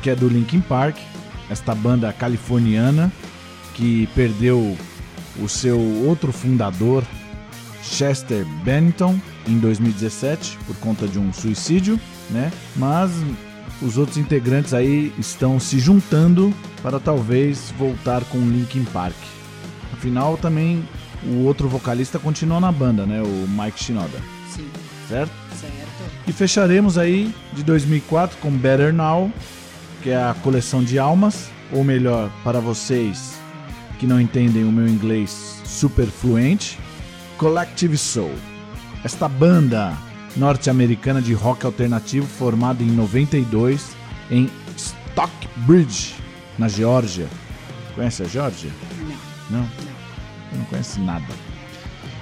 que 0.02 0.11
é 0.11 0.14
do 0.14 0.28
Linkin 0.28 0.61
Park, 0.61 0.96
esta 1.50 1.74
banda 1.74 2.12
californiana 2.12 3.11
que 3.74 4.09
perdeu 4.14 4.76
o 5.40 5.48
seu 5.48 5.78
outro 5.78 6.33
fundador, 6.33 7.04
Chester 7.83 8.44
Bennington, 8.64 9.18
em 9.46 9.59
2017 9.59 10.59
por 10.66 10.76
conta 10.76 11.07
de 11.07 11.18
um 11.18 11.33
suicídio, 11.33 11.98
né? 12.31 12.52
Mas 12.76 13.11
os 13.81 13.96
outros 13.96 14.18
integrantes 14.18 14.74
aí 14.74 15.12
estão 15.18 15.59
se 15.61 15.78
juntando 15.78 16.52
para 16.83 16.98
talvez 16.98 17.72
voltar 17.78 18.24
com 18.24 18.38
o 18.38 18.50
Linkin 18.50 18.85
Park. 18.85 19.16
Afinal, 19.92 20.37
também 20.37 20.87
o 21.24 21.44
outro 21.44 21.68
vocalista 21.68 22.18
continua 22.18 22.61
na 22.61 22.70
banda, 22.70 23.07
né? 23.07 23.22
O 23.22 23.48
Mike 23.48 23.83
Shinoda, 23.83 24.18
Sim. 24.54 24.68
certo? 25.09 25.33
Certo. 25.59 25.78
E 26.29 26.33
fecharemos 26.33 26.99
aí 26.99 27.35
de 27.55 27.62
2004 27.62 28.37
com 28.37 28.51
Better 28.51 28.93
Now, 28.93 29.33
que 30.03 30.11
é 30.11 30.17
a 30.17 30.37
coleção 30.43 30.85
de 30.85 30.99
almas, 30.99 31.49
ou 31.73 31.83
melhor, 31.83 32.31
para 32.45 32.61
vocês 32.61 33.41
que 33.99 34.07
não 34.07 34.21
entendem 34.21 34.62
o 34.62 34.71
meu 34.71 34.87
inglês 34.87 35.62
super 35.64 36.07
fluente, 36.07 36.79
Collective 37.38 37.97
Soul. 37.97 38.35
Esta 39.03 39.27
banda 39.27 39.97
norte-americana 40.37 41.23
de 41.23 41.33
rock 41.33 41.64
alternativo 41.64 42.27
formada 42.27 42.83
em 42.83 42.91
92 42.91 43.97
em 44.31 44.51
Stockbridge, 44.77 46.14
na 46.59 46.69
Geórgia. 46.69 47.27
Conhece 47.95 48.23
a 48.23 48.27
Geórgia? 48.27 48.71
Não. 49.51 49.61
Não? 49.61 49.69
Eu 50.53 50.59
não 50.59 50.64
conhece 50.67 51.01
nada. 51.01 51.27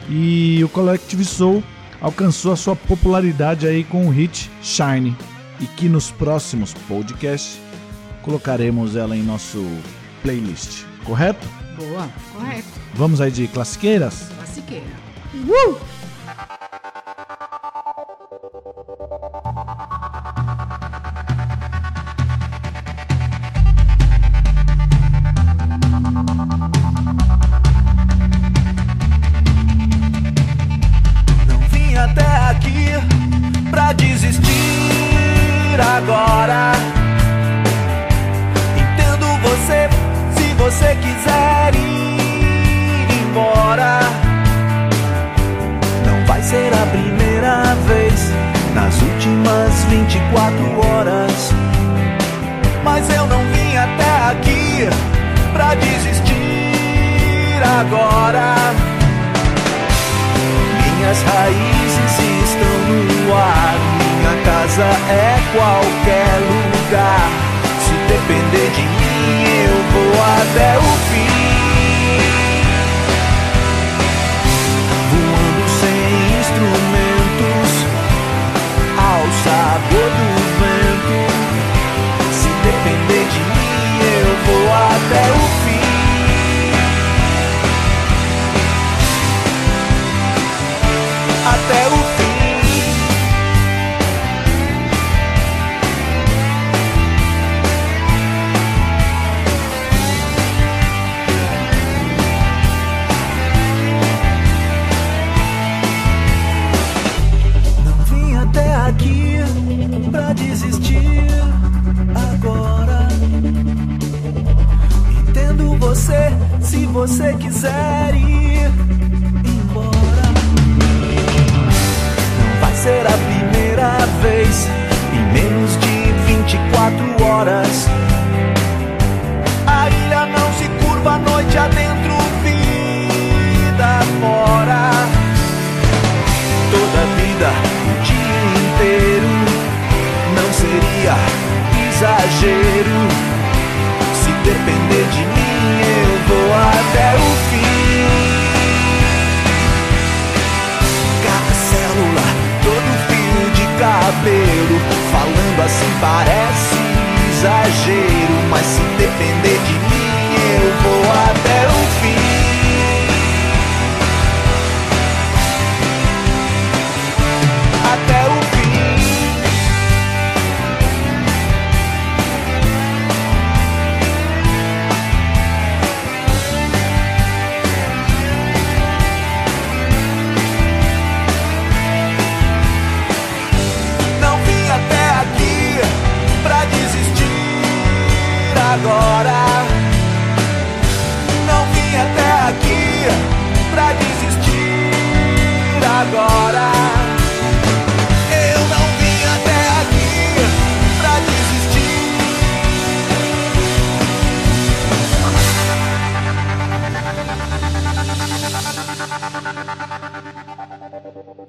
E 0.08 0.62
o 0.62 0.68
Collective 0.68 1.24
Soul 1.24 1.62
alcançou 2.00 2.52
a 2.52 2.56
sua 2.56 2.76
popularidade 2.76 3.66
aí 3.66 3.84
com 3.84 4.06
o 4.06 4.10
hit 4.10 4.50
Shine 4.62 5.16
e 5.60 5.66
que 5.66 5.88
nos 5.88 6.10
próximos 6.10 6.74
podcasts 6.88 7.58
colocaremos 8.22 8.96
ela 8.96 9.16
em 9.16 9.22
nosso 9.22 9.64
playlist, 10.22 10.84
correto? 11.04 11.46
Boa. 11.76 12.08
Correto. 12.32 12.68
Vamos 12.94 13.20
aí 13.20 13.30
de 13.30 13.46
classiqueiras? 13.48 14.28
Classiqueira. 14.36 14.86
Não 15.34 15.95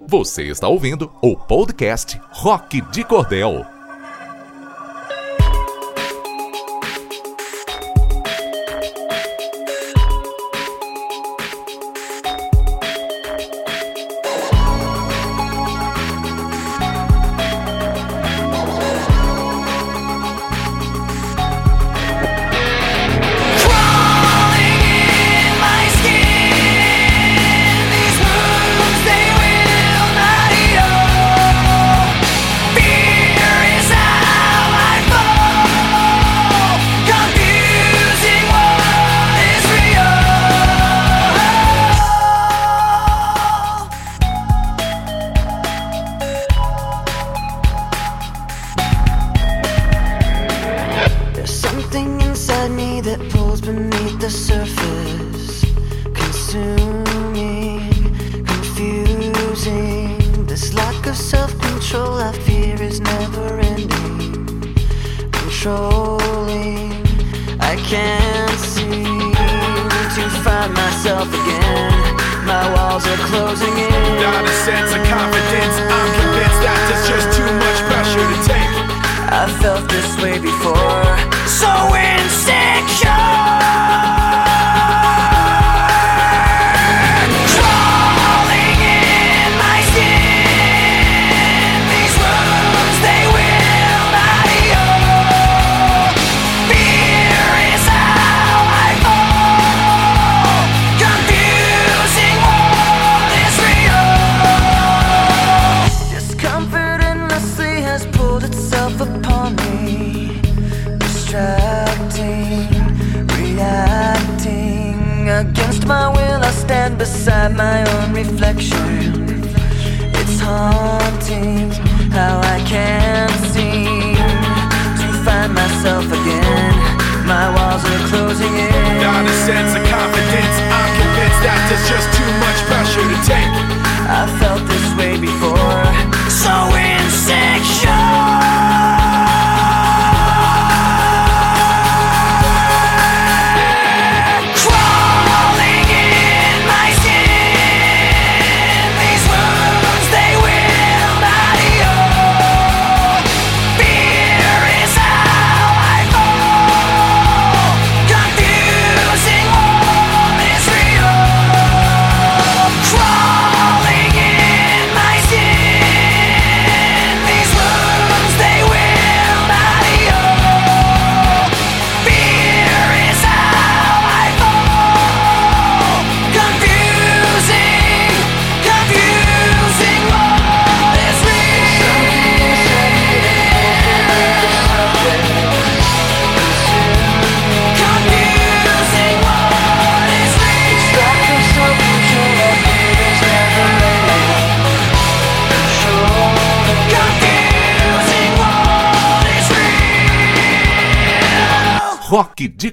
Você 0.09 0.43
está 0.43 0.69
ouvindo 0.69 1.11
o 1.21 1.35
podcast 1.35 2.17
Rock 2.31 2.79
de 2.91 3.03
Cordel. 3.03 3.76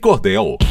Cordel. 0.05 0.64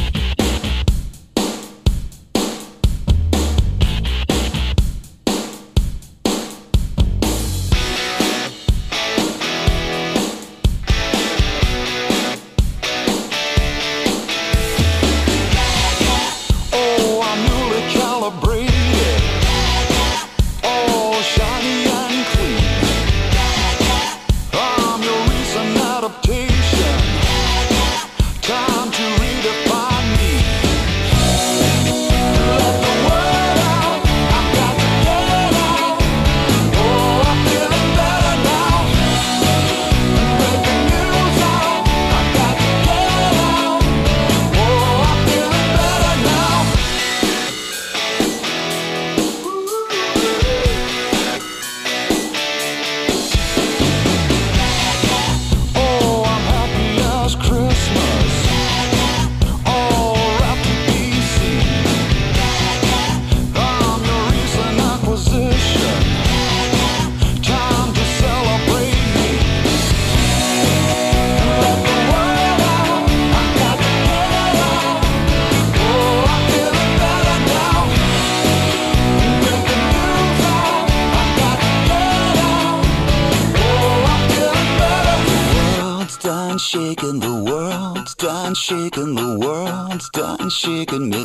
making 90.84 91.08
me 91.08 91.23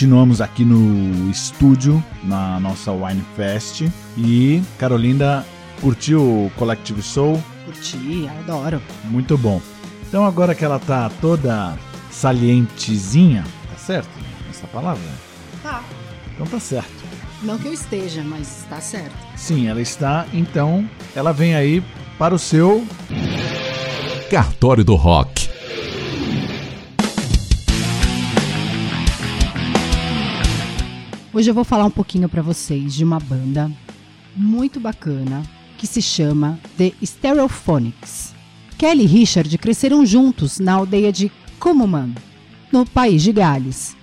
Continuamos 0.00 0.40
aqui 0.40 0.64
no 0.64 1.30
estúdio, 1.30 2.02
na 2.24 2.58
nossa 2.58 2.90
Wine 2.90 3.22
Fest. 3.36 3.82
E 4.16 4.62
Carolinda 4.78 5.44
curtiu 5.78 6.22
o 6.22 6.52
Collective 6.56 7.02
Soul? 7.02 7.38
Curti, 7.66 8.26
adoro. 8.40 8.80
Muito 9.04 9.36
bom. 9.36 9.60
Então 10.08 10.24
agora 10.24 10.54
que 10.54 10.64
ela 10.64 10.78
tá 10.78 11.10
toda 11.20 11.76
salientezinha, 12.10 13.44
tá 13.68 13.76
certo 13.76 14.08
essa 14.48 14.66
palavra? 14.68 15.04
Tá. 15.62 15.82
Então 16.32 16.46
tá 16.46 16.58
certo. 16.58 17.04
Não 17.42 17.58
que 17.58 17.68
eu 17.68 17.74
esteja, 17.74 18.22
mas 18.24 18.64
tá 18.70 18.80
certo. 18.80 19.14
Sim, 19.36 19.68
ela 19.68 19.82
está, 19.82 20.24
então 20.32 20.88
ela 21.14 21.30
vem 21.30 21.54
aí 21.54 21.84
para 22.18 22.34
o 22.34 22.38
seu 22.38 22.86
Cartório 24.30 24.82
do 24.82 24.94
Rock. 24.94 25.49
Hoje 31.40 31.48
eu 31.48 31.54
vou 31.54 31.64
falar 31.64 31.86
um 31.86 31.90
pouquinho 31.90 32.28
pra 32.28 32.42
vocês 32.42 32.92
de 32.92 33.02
uma 33.02 33.18
banda 33.18 33.72
muito 34.36 34.78
bacana 34.78 35.42
que 35.78 35.86
se 35.86 36.02
chama 36.02 36.60
The 36.76 36.92
Stereophonics. 37.02 38.34
Kelly 38.76 39.04
e 39.04 39.06
Richard 39.06 39.56
cresceram 39.56 40.04
juntos 40.04 40.58
na 40.58 40.74
aldeia 40.74 41.10
de 41.10 41.32
Cumuman, 41.58 42.10
no 42.70 42.84
país 42.84 43.22
de 43.22 43.32
Gales. 43.32 43.96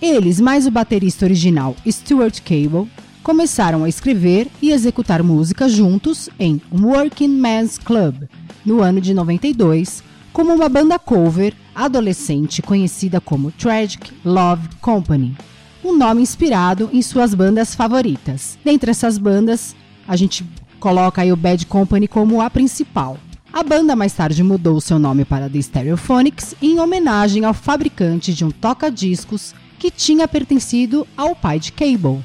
Eles, 0.00 0.38
mais 0.38 0.64
o 0.64 0.70
baterista 0.70 1.24
original 1.24 1.74
Stuart 1.84 2.38
Cable, 2.42 2.88
começaram 3.20 3.82
a 3.82 3.88
escrever 3.88 4.46
e 4.62 4.70
executar 4.70 5.24
música 5.24 5.68
juntos 5.68 6.28
em 6.38 6.62
Working 6.70 7.30
Men's 7.30 7.78
Club, 7.78 8.28
no 8.64 8.80
ano 8.80 9.00
de 9.00 9.12
92, 9.12 10.04
como 10.32 10.54
uma 10.54 10.68
banda 10.68 11.00
cover 11.00 11.52
adolescente 11.74 12.62
conhecida 12.62 13.20
como 13.20 13.50
Tragic 13.50 14.12
Love 14.24 14.68
Company, 14.80 15.36
um 15.84 15.96
nome 15.96 16.22
inspirado 16.22 16.90
em 16.92 17.02
suas 17.02 17.34
bandas 17.34 17.74
favoritas. 17.74 18.58
Dentre 18.64 18.90
essas 18.90 19.18
bandas, 19.18 19.74
a 20.06 20.16
gente 20.16 20.44
coloca 20.78 21.22
aí 21.22 21.32
o 21.32 21.36
Bad 21.36 21.66
Company 21.66 22.08
como 22.08 22.40
a 22.40 22.50
principal. 22.50 23.18
A 23.52 23.62
banda 23.62 23.96
mais 23.96 24.12
tarde 24.12 24.42
mudou 24.42 24.80
seu 24.80 24.98
nome 24.98 25.24
para 25.24 25.50
The 25.50 25.60
Stereophonics 25.60 26.54
em 26.62 26.78
homenagem 26.78 27.44
ao 27.44 27.52
fabricante 27.52 28.32
de 28.32 28.44
um 28.44 28.50
toca-discos 28.50 29.54
que 29.78 29.90
tinha 29.90 30.28
pertencido 30.28 31.06
ao 31.16 31.34
pai 31.34 31.58
de 31.58 31.72
Cable. 31.72 32.24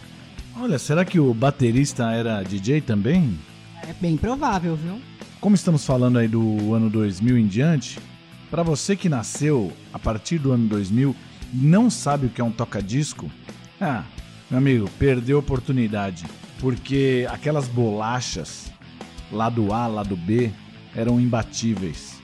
Olha, 0.60 0.78
será 0.78 1.04
que 1.04 1.20
o 1.20 1.34
baterista 1.34 2.12
era 2.12 2.44
DJ 2.44 2.82
também? 2.82 3.38
É 3.88 3.94
bem 4.00 4.16
provável, 4.18 4.76
viu? 4.76 5.00
Como 5.42 5.56
estamos 5.56 5.86
falando 5.86 6.18
aí 6.18 6.28
do 6.28 6.74
ano 6.74 6.90
2000 6.90 7.38
em 7.38 7.48
diante, 7.48 8.00
para 8.50 8.64
você 8.64 8.96
que 8.96 9.10
nasceu 9.10 9.74
a 9.92 10.00
partir 10.00 10.38
do 10.38 10.52
ano 10.52 10.68
2000 10.68 11.16
e 11.35 11.35
não 11.56 11.90
sabe 11.90 12.28
o 12.28 12.30
que 12.30 12.42
é 12.42 12.44
um 12.44 12.52
toca-disco, 12.52 13.32
ah, 13.80 14.04
meu 14.50 14.60
amigo, 14.60 14.90
perdeu 15.00 15.38
a 15.38 15.40
oportunidade, 15.40 16.26
porque 16.60 17.28
aquelas 17.30 17.68
bolachas 17.68 18.72
lado 19.32 19.74
A, 19.74 19.88
lado 19.88 20.16
B 20.16 20.52
eram 20.96 21.20
imbatíveis. 21.20 22.22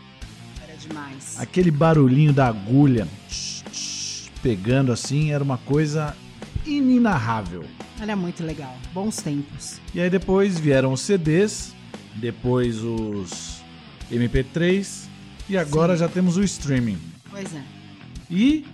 Era 0.63 0.77
demais. 0.77 1.39
Aquele 1.39 1.71
barulhinho 1.71 2.31
da 2.33 2.47
agulha 2.47 3.07
tch, 3.27 3.63
tch, 3.71 4.29
pegando 4.41 4.91
assim 4.91 5.31
era 5.31 5.43
uma 5.43 5.57
coisa 5.57 6.15
inenarrável. 6.65 7.65
Era 7.99 8.15
muito 8.15 8.43
legal. 8.43 8.75
Bons 8.93 9.17
tempos. 9.17 9.79
E 9.93 10.01
aí 10.01 10.09
depois 10.09 10.57
vieram 10.57 10.93
os 10.93 11.01
CDs, 11.01 11.73
depois 12.15 12.81
os 12.81 13.61
MP3 14.11 15.05
e 15.49 15.57
agora 15.57 15.93
Sim. 15.93 15.99
já 15.99 16.07
temos 16.07 16.37
o 16.37 16.43
streaming. 16.43 16.99
Pois 17.29 17.53
é. 17.53 17.63
E 18.29 18.65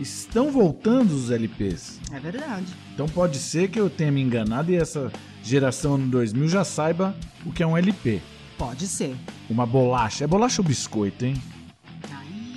estão 0.00 0.50
voltando 0.50 1.12
os 1.12 1.30
LPs. 1.30 2.00
É 2.12 2.18
verdade. 2.18 2.72
Então 2.94 3.06
pode 3.06 3.38
ser 3.38 3.68
que 3.68 3.78
eu 3.78 3.90
tenha 3.90 4.10
me 4.10 4.20
enganado 4.20 4.70
e 4.72 4.76
essa 4.76 5.12
geração 5.42 5.94
ano 5.94 6.08
2000 6.08 6.48
já 6.48 6.64
saiba 6.64 7.14
o 7.44 7.52
que 7.52 7.62
é 7.62 7.66
um 7.66 7.76
LP. 7.76 8.20
Pode 8.56 8.86
ser. 8.86 9.16
Uma 9.48 9.66
bolacha. 9.66 10.24
É 10.24 10.26
bolacha 10.26 10.60
ou 10.60 10.68
biscoito, 10.68 11.24
hein? 11.24 11.34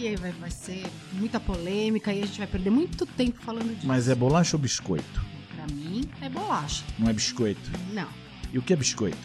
Aí 0.05 0.15
vai, 0.17 0.31
vai 0.33 0.51
ser 0.51 0.83
muita 1.13 1.39
polêmica 1.39 2.13
e 2.13 2.21
a 2.21 2.25
gente 2.25 2.37
vai 2.37 2.47
perder 2.47 2.69
muito 2.69 3.05
tempo 3.05 3.41
falando 3.41 3.73
disso. 3.73 3.87
Mas 3.87 4.09
é 4.09 4.15
bolacha 4.15 4.57
ou 4.57 4.61
biscoito? 4.61 5.25
Pra 5.55 5.65
mim, 5.73 6.03
é 6.21 6.27
bolacha. 6.27 6.83
Não 6.99 7.09
é 7.09 7.13
biscoito. 7.13 7.71
Não. 7.93 8.07
E 8.51 8.57
o 8.57 8.61
que 8.61 8.73
é 8.73 8.75
biscoito? 8.75 9.17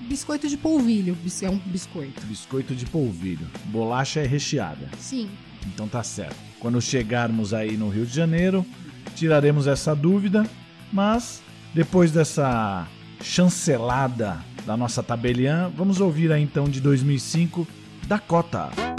Biscoito 0.00 0.48
de 0.48 0.56
polvilho. 0.56 1.16
É 1.42 1.50
um 1.50 1.58
biscoito. 1.58 2.24
Biscoito 2.26 2.74
de 2.74 2.86
polvilho. 2.86 3.46
Bolacha 3.66 4.20
é 4.20 4.26
recheada. 4.26 4.88
Sim. 4.98 5.30
Então 5.66 5.88
tá 5.88 6.02
certo. 6.02 6.36
Quando 6.60 6.80
chegarmos 6.80 7.52
aí 7.52 7.76
no 7.76 7.88
Rio 7.88 8.06
de 8.06 8.14
Janeiro, 8.14 8.64
tiraremos 9.14 9.66
essa 9.66 9.94
dúvida, 9.94 10.46
mas 10.92 11.42
depois 11.74 12.12
dessa 12.12 12.86
chancelada 13.22 14.38
da 14.66 14.76
nossa 14.76 15.02
tabeliã, 15.02 15.70
vamos 15.74 16.00
ouvir 16.00 16.32
aí 16.32 16.42
então 16.42 16.64
de 16.64 16.80
2005 16.80 17.66
Dakota. 18.06 18.91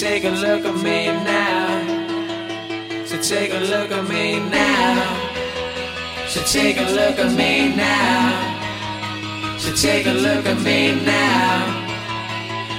Take 0.00 0.24
a 0.24 0.30
look 0.30 0.64
at 0.64 0.76
me 0.82 1.08
now. 1.08 1.84
So 3.04 3.20
take 3.20 3.52
a 3.52 3.58
look 3.58 3.92
at 3.92 4.08
me 4.08 4.40
now. 4.48 4.96
So 6.26 6.40
take 6.42 6.78
a 6.78 6.90
look 6.90 7.18
at 7.18 7.30
me 7.32 7.76
now. 7.76 9.58
So 9.58 9.70
take 9.74 10.06
a 10.06 10.12
look 10.12 10.46
at 10.46 10.58
me 10.62 10.94
now. 11.04 11.66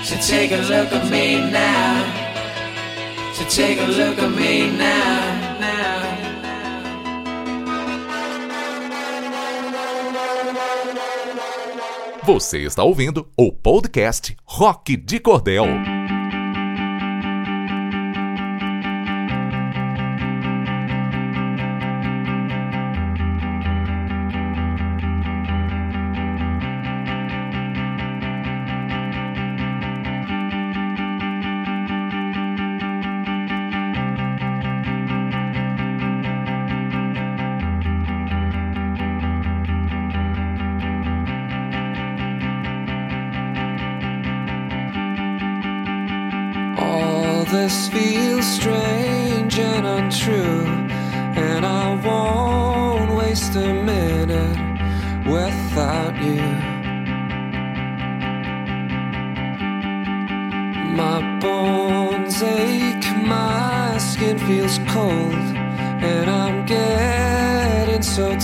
So 0.03 0.15
take 0.15 0.51
a 0.51 0.61
look 0.63 0.91
at 0.91 1.11
me 1.11 1.51
now. 1.51 2.01
So 3.36 3.45
take 3.45 3.80
a 3.80 3.86
look 3.86 4.17
at 4.17 4.32
me 4.32 4.72
now. 4.80 5.11
Você 12.24 12.59
está 12.59 12.84
ouvindo 12.84 13.28
o 13.36 13.51
podcast 13.51 14.36
Rock 14.47 14.95
de 14.95 15.19
Cordel. 15.19 16.01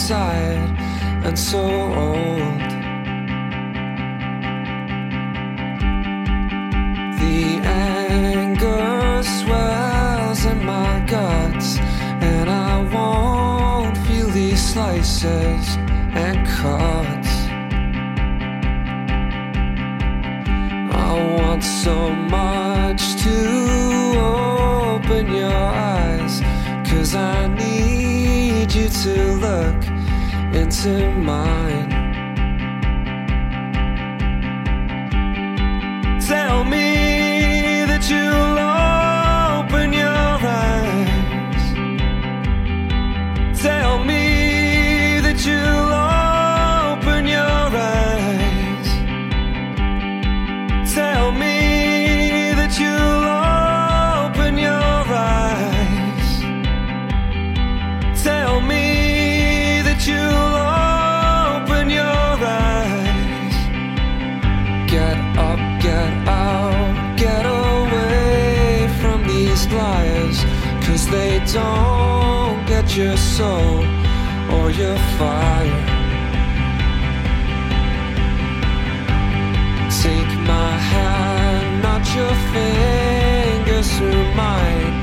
Getting 0.07 0.15
so 0.15 0.15
tired 0.15 1.25
and 1.25 1.37
so 1.37 1.59
old. 1.93 2.36
in 30.87 31.25
my 31.25 31.56
don't 71.53 72.65
get 72.65 72.95
your 72.95 73.15
soul 73.17 73.79
or 74.55 74.69
your 74.71 74.97
fire. 75.17 75.83
Take 80.01 80.33
my 80.53 80.73
hand, 80.91 81.83
not 81.83 82.03
your 82.15 82.35
fingers 82.53 83.89
through 83.97 84.27
mine, 84.35 84.95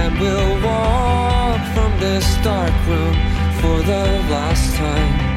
and 0.00 0.18
we'll 0.20 0.62
walk 0.62 1.60
from 1.74 1.90
this 1.98 2.26
dark 2.44 2.74
room 2.86 3.16
for 3.60 3.76
the 3.82 4.04
last 4.34 4.76
time. 4.76 5.30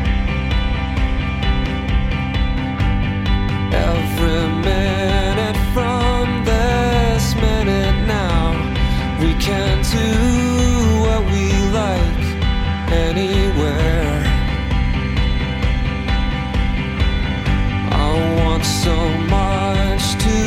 Every 3.74 4.47
minute 4.62 5.03
can 9.43 9.77
do 9.91 10.09
what 11.03 11.21
we 11.33 11.45
like 11.81 12.25
anywhere. 13.07 14.23
I 17.91 18.09
want 18.39 18.63
so 18.63 18.95
much 19.37 20.03
to 20.25 20.37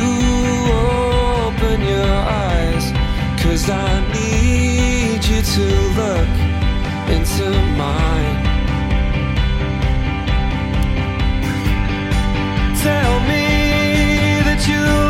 open 1.45 1.77
your 1.93 2.15
eyes, 2.49 2.85
cause 3.39 3.69
I 3.69 3.91
need 4.17 5.23
you 5.31 5.41
to 5.55 5.65
look 5.99 6.33
into 7.15 7.47
mine. 7.77 8.37
Tell 12.81 13.13
me 13.29 13.45
that 14.47 14.61
you 14.67 15.06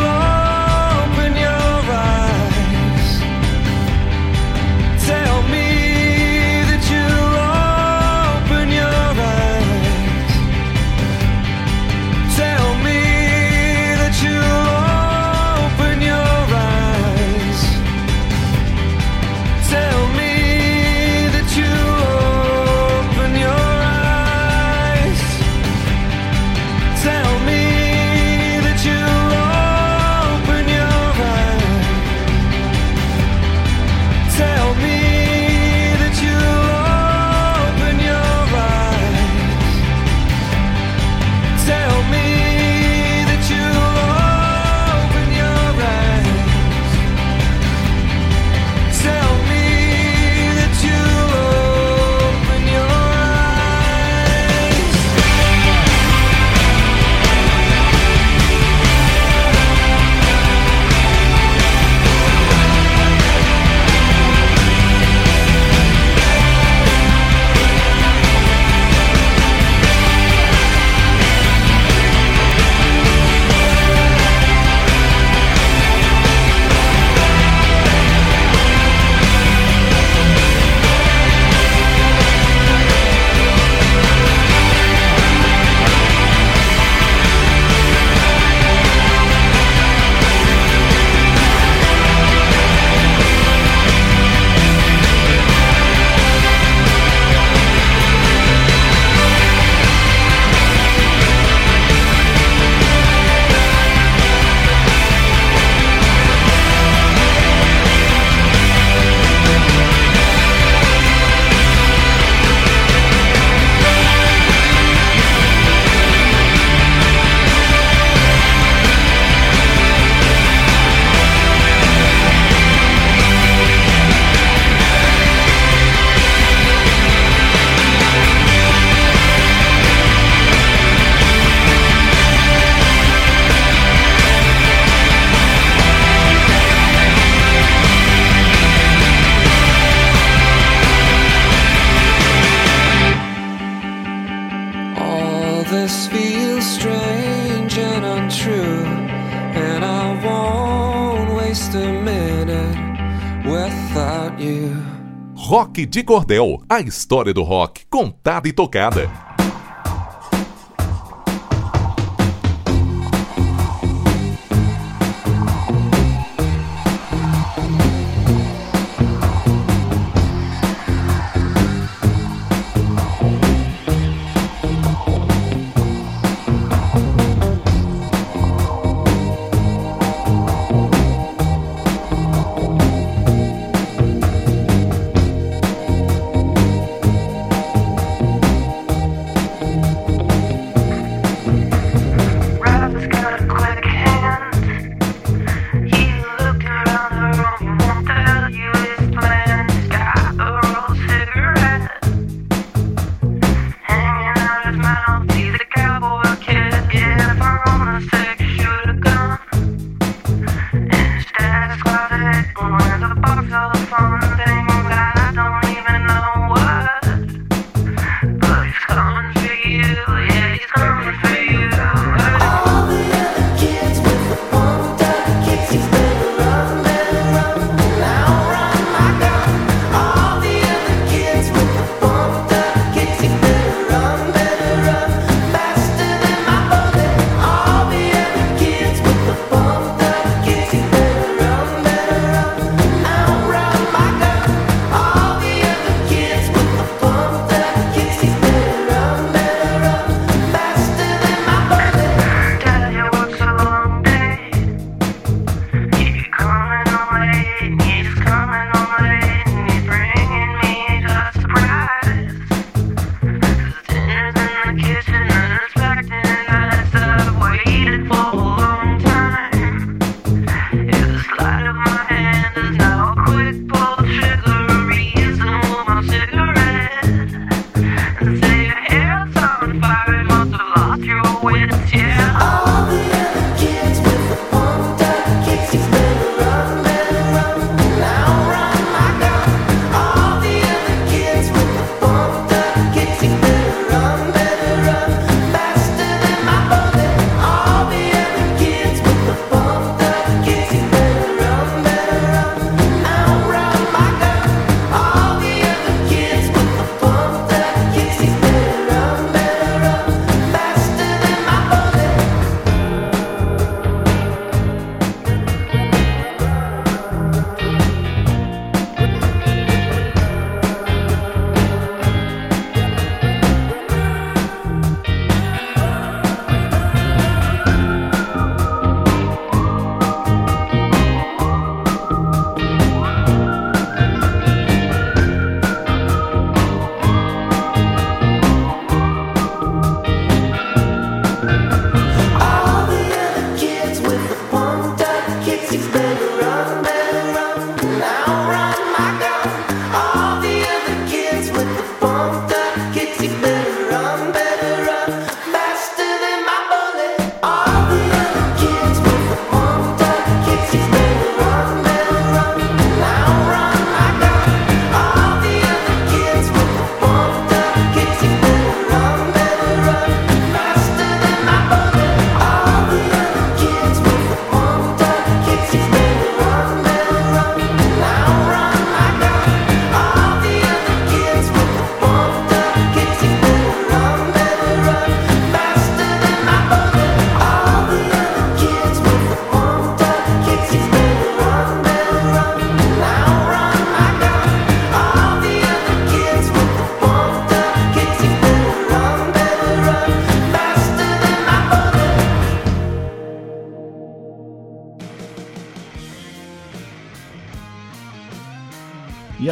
Rock 155.77 155.85
de 155.85 156.03
Cordel, 156.03 156.63
a 156.67 156.79
história 156.79 157.31
do 157.31 157.43
rock 157.43 157.85
contada 157.87 158.47
e 158.47 158.51
tocada. 158.51 159.07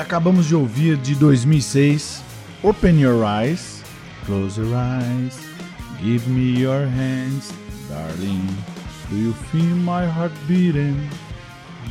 Acabamos 0.05 0.45
de 0.45 0.55
ouvir 0.55 0.97
de 0.97 1.15
2006 1.15 2.21
Open 2.61 2.99
Your 3.01 3.23
Eyes, 3.25 3.81
Close 4.27 4.59
Your 4.59 4.69
Eyes, 4.71 5.35
Give 6.01 6.29
Me 6.29 6.59
Your 6.59 6.85
Hands, 6.87 7.51
Darling. 7.89 8.47
Do 9.09 9.17
you 9.17 9.33
feel 9.51 9.75
my 9.77 10.05
heart 10.05 10.31
beating? 10.47 10.95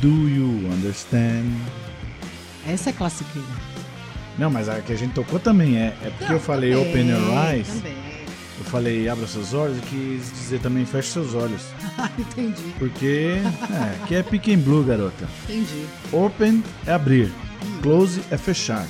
Do 0.01 0.07
you 0.29 0.47
understand? 0.71 1.45
Essa 2.65 2.89
é 2.89 2.93
classiqueira. 2.93 3.47
Não, 4.37 4.49
mas 4.49 4.69
a 4.69 4.79
que 4.81 4.93
a 4.93 4.95
gente 4.97 5.13
tocou 5.13 5.37
também 5.39 5.77
é. 5.77 5.93
É 6.01 6.09
porque 6.17 6.33
eu 6.33 6.39
falei 6.39 6.71
Também, 6.71 6.89
Open 6.89 7.09
Your 7.09 7.45
Eyes, 7.53 7.67
Também. 7.67 7.95
eu 8.59 8.65
falei 8.65 9.09
Abra 9.09 9.27
seus 9.27 9.53
olhos, 9.53 9.77
eu 9.77 9.83
quis 9.83 10.31
dizer 10.31 10.59
também 10.59 10.85
Feche 10.85 11.09
seus 11.09 11.33
olhos. 11.33 11.61
entendi, 12.19 12.73
Porque 12.79 13.39
é, 13.71 14.05
que 14.07 14.15
é 14.15 14.23
pick 14.23 14.47
and 14.49 14.59
blue, 14.59 14.83
garota. 14.83 15.25
entendi, 15.49 15.85
Open 16.11 16.61
é 16.85 16.91
abrir, 16.93 17.31
close 17.85 18.19
é 18.31 18.37
fechar, 18.37 18.83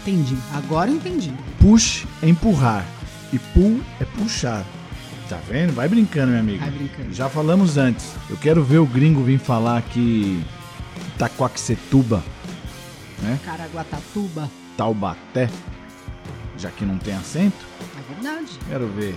entendi. 0.00 0.36
Agora 0.52 0.90
entendi. 0.90 1.32
push 1.60 2.04
é 2.20 2.28
empurrar, 2.28 2.84
e 3.32 3.38
pull 3.38 3.80
é 4.00 4.04
puxar. 4.04 4.64
Tá 5.28 5.38
vendo? 5.48 5.72
Vai 5.72 5.88
brincando, 5.88 6.32
meu 6.32 6.40
amigo. 6.40 6.58
Vai 6.58 6.70
brincando. 6.70 7.12
Já 7.12 7.28
falamos 7.28 7.76
antes. 7.76 8.14
Eu 8.28 8.36
quero 8.36 8.64
ver 8.64 8.78
o 8.78 8.86
gringo 8.86 9.22
vir 9.22 9.38
falar 9.38 9.80
que 9.82 10.42
Itacoaxetuba, 11.14 12.22
né? 13.22 13.38
Caraguatatuba. 13.44 14.50
Taubaté, 14.76 15.48
já 16.58 16.70
que 16.70 16.84
não 16.84 16.98
tem 16.98 17.14
acento. 17.14 17.64
É 17.96 18.14
verdade. 18.14 18.58
Quero 18.68 18.88
ver. 18.88 19.14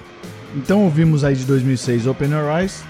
Então 0.56 0.84
ouvimos 0.84 1.24
aí 1.24 1.36
de 1.36 1.46
2006 1.46 2.06
Open 2.06 2.30
Your 2.30 2.60
Eyes, 2.60 2.84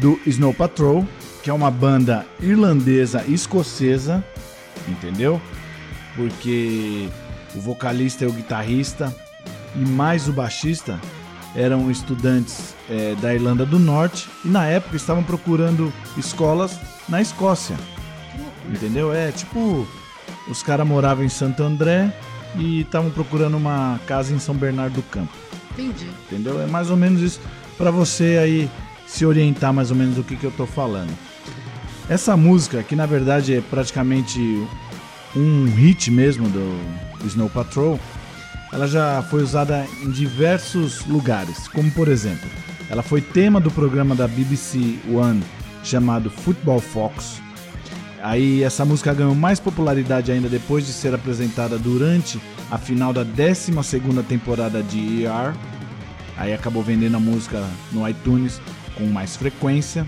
do 0.00 0.20
Snow 0.26 0.52
Patrol, 0.52 1.06
que 1.44 1.50
é 1.50 1.52
uma 1.52 1.70
banda 1.70 2.26
irlandesa 2.40 3.24
e 3.26 3.34
escocesa, 3.34 4.24
entendeu? 4.88 5.40
Porque 6.16 7.08
o 7.54 7.60
vocalista 7.60 8.24
e 8.24 8.26
o 8.26 8.32
guitarrista 8.32 9.14
e 9.74 9.78
mais 9.78 10.28
o 10.28 10.32
baixista 10.32 10.98
eram 11.54 11.90
estudantes 11.90 12.74
eh, 12.88 13.16
da 13.20 13.34
Irlanda 13.34 13.66
do 13.66 13.78
Norte 13.78 14.28
e 14.44 14.48
na 14.48 14.66
época 14.66 14.96
estavam 14.96 15.22
procurando 15.22 15.92
escolas 16.16 16.78
na 17.08 17.20
Escócia, 17.20 17.76
entendeu? 18.68 19.12
É 19.12 19.32
tipo, 19.32 19.86
os 20.48 20.62
caras 20.62 20.86
moravam 20.86 21.24
em 21.24 21.28
Santo 21.28 21.62
André 21.62 22.12
e 22.56 22.82
estavam 22.82 23.10
procurando 23.10 23.56
uma 23.56 23.98
casa 24.06 24.32
em 24.32 24.38
São 24.38 24.54
Bernardo 24.54 24.94
do 24.94 25.02
Campo 25.02 25.32
Entendi. 25.72 26.10
entendeu? 26.26 26.60
É 26.60 26.66
mais 26.66 26.90
ou 26.90 26.96
menos 26.96 27.20
isso 27.20 27.40
para 27.76 27.90
você 27.90 28.38
aí 28.40 28.70
se 29.06 29.26
orientar 29.26 29.72
mais 29.72 29.90
ou 29.90 29.96
menos 29.96 30.14
do 30.14 30.22
que, 30.22 30.36
que 30.36 30.44
eu 30.44 30.52
tô 30.52 30.66
falando. 30.66 31.10
Essa 32.08 32.36
música, 32.36 32.82
que 32.82 32.94
na 32.94 33.06
verdade 33.06 33.54
é 33.54 33.60
praticamente 33.60 34.66
um 35.36 35.66
hit 35.66 36.10
mesmo 36.10 36.48
do, 36.48 37.00
Snow 37.26 37.48
Patrol, 37.50 37.98
ela 38.72 38.86
já 38.86 39.22
foi 39.22 39.42
usada 39.42 39.86
em 40.02 40.10
diversos 40.10 41.04
lugares, 41.06 41.68
como 41.68 41.90
por 41.90 42.08
exemplo, 42.08 42.48
ela 42.88 43.02
foi 43.02 43.20
tema 43.20 43.60
do 43.60 43.70
programa 43.70 44.14
da 44.14 44.26
BBC 44.26 44.98
One 45.08 45.42
chamado 45.82 46.30
Football 46.30 46.80
Fox. 46.80 47.40
Aí 48.22 48.62
essa 48.62 48.84
música 48.84 49.14
ganhou 49.14 49.34
mais 49.34 49.58
popularidade 49.58 50.30
ainda 50.30 50.48
depois 50.48 50.86
de 50.86 50.92
ser 50.92 51.14
apresentada 51.14 51.78
durante 51.78 52.40
a 52.70 52.76
final 52.76 53.12
da 53.12 53.24
12ª 53.24 54.22
temporada 54.24 54.82
de 54.82 55.24
ER. 55.24 55.54
Aí 56.36 56.52
acabou 56.52 56.82
vendendo 56.82 57.16
a 57.16 57.20
música 57.20 57.66
no 57.90 58.06
iTunes 58.08 58.60
com 58.94 59.06
mais 59.06 59.36
frequência. 59.36 60.06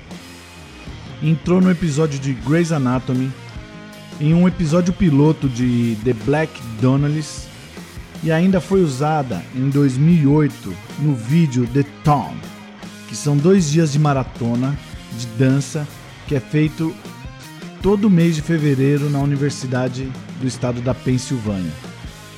Entrou 1.22 1.60
no 1.60 1.70
episódio 1.70 2.18
de 2.18 2.34
Grey's 2.34 2.72
Anatomy, 2.72 3.32
em 4.22 4.32
um 4.32 4.46
episódio 4.46 4.92
piloto 4.92 5.48
de 5.48 5.98
The 6.04 6.12
Black 6.12 6.52
Donnellys 6.80 7.48
e 8.22 8.30
ainda 8.30 8.60
foi 8.60 8.80
usada 8.80 9.42
em 9.52 9.68
2008 9.68 10.72
no 11.00 11.12
vídeo 11.12 11.66
The 11.66 11.84
Tom, 12.04 12.32
que 13.08 13.16
são 13.16 13.36
dois 13.36 13.68
dias 13.68 13.90
de 13.92 13.98
maratona 13.98 14.78
de 15.18 15.26
dança 15.26 15.88
que 16.28 16.36
é 16.36 16.40
feito 16.40 16.94
todo 17.82 18.08
mês 18.08 18.36
de 18.36 18.42
fevereiro 18.42 19.10
na 19.10 19.18
Universidade 19.18 20.08
do 20.40 20.46
Estado 20.46 20.80
da 20.80 20.94
Pensilvânia, 20.94 21.72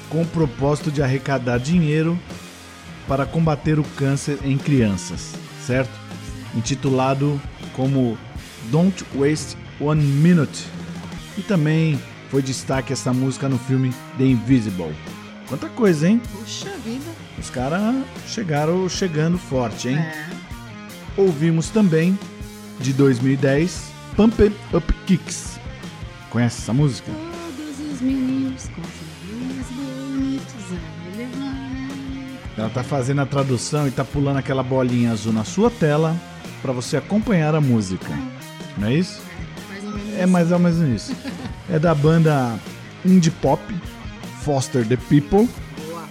com 0.08 0.22
o 0.22 0.26
propósito 0.26 0.90
de 0.90 1.02
arrecadar 1.02 1.58
dinheiro 1.58 2.18
para 3.06 3.26
combater 3.26 3.78
o 3.78 3.84
câncer 3.94 4.38
em 4.42 4.56
crianças, 4.56 5.34
certo? 5.66 5.92
Intitulado 6.56 7.38
como 7.74 8.16
Don't 8.70 9.04
Waste 9.14 9.54
One 9.78 10.02
Minute. 10.02 10.73
E 11.36 11.42
também 11.42 12.00
foi 12.30 12.42
destaque 12.42 12.92
essa 12.92 13.12
música 13.12 13.48
no 13.48 13.58
filme 13.58 13.92
The 14.18 14.24
Invisible. 14.24 14.94
Quanta 15.48 15.68
coisa, 15.68 16.08
hein? 16.08 16.20
Puxa 16.32 16.70
vida. 16.84 17.10
Os 17.38 17.50
caras 17.50 17.94
chegaram 18.26 18.88
chegando 18.88 19.38
forte, 19.38 19.88
hein? 19.88 19.98
É. 19.98 20.26
Ouvimos 21.16 21.68
também, 21.68 22.18
de 22.80 22.92
2010, 22.92 23.92
Pump 24.16 24.42
It 24.42 24.56
Up 24.72 24.92
Kicks. 25.06 25.60
Conhece 26.30 26.62
essa 26.62 26.72
música? 26.72 27.12
Todos 27.12 27.92
os 27.92 28.00
meninos 28.00 28.68
com 28.68 28.82
bonitos 29.26 30.54
a 30.72 31.14
elevar. 31.14 31.54
Ela 32.56 32.70
tá 32.70 32.82
fazendo 32.82 33.20
a 33.20 33.26
tradução 33.26 33.86
e 33.86 33.90
tá 33.90 34.04
pulando 34.04 34.38
aquela 34.38 34.62
bolinha 34.62 35.12
azul 35.12 35.32
na 35.32 35.44
sua 35.44 35.70
tela 35.70 36.16
para 36.62 36.72
você 36.72 36.96
acompanhar 36.96 37.54
a 37.54 37.60
música. 37.60 38.08
Não 38.78 38.88
é 38.88 38.94
isso? 38.94 39.20
É 40.18 40.26
mais 40.26 40.50
ou 40.52 40.58
menos 40.58 40.78
isso. 40.78 41.16
É 41.70 41.78
da 41.78 41.94
banda 41.94 42.58
indie 43.04 43.30
pop 43.30 43.60
Foster 44.42 44.86
the 44.86 44.96
People 44.96 45.48
boa. 45.86 46.04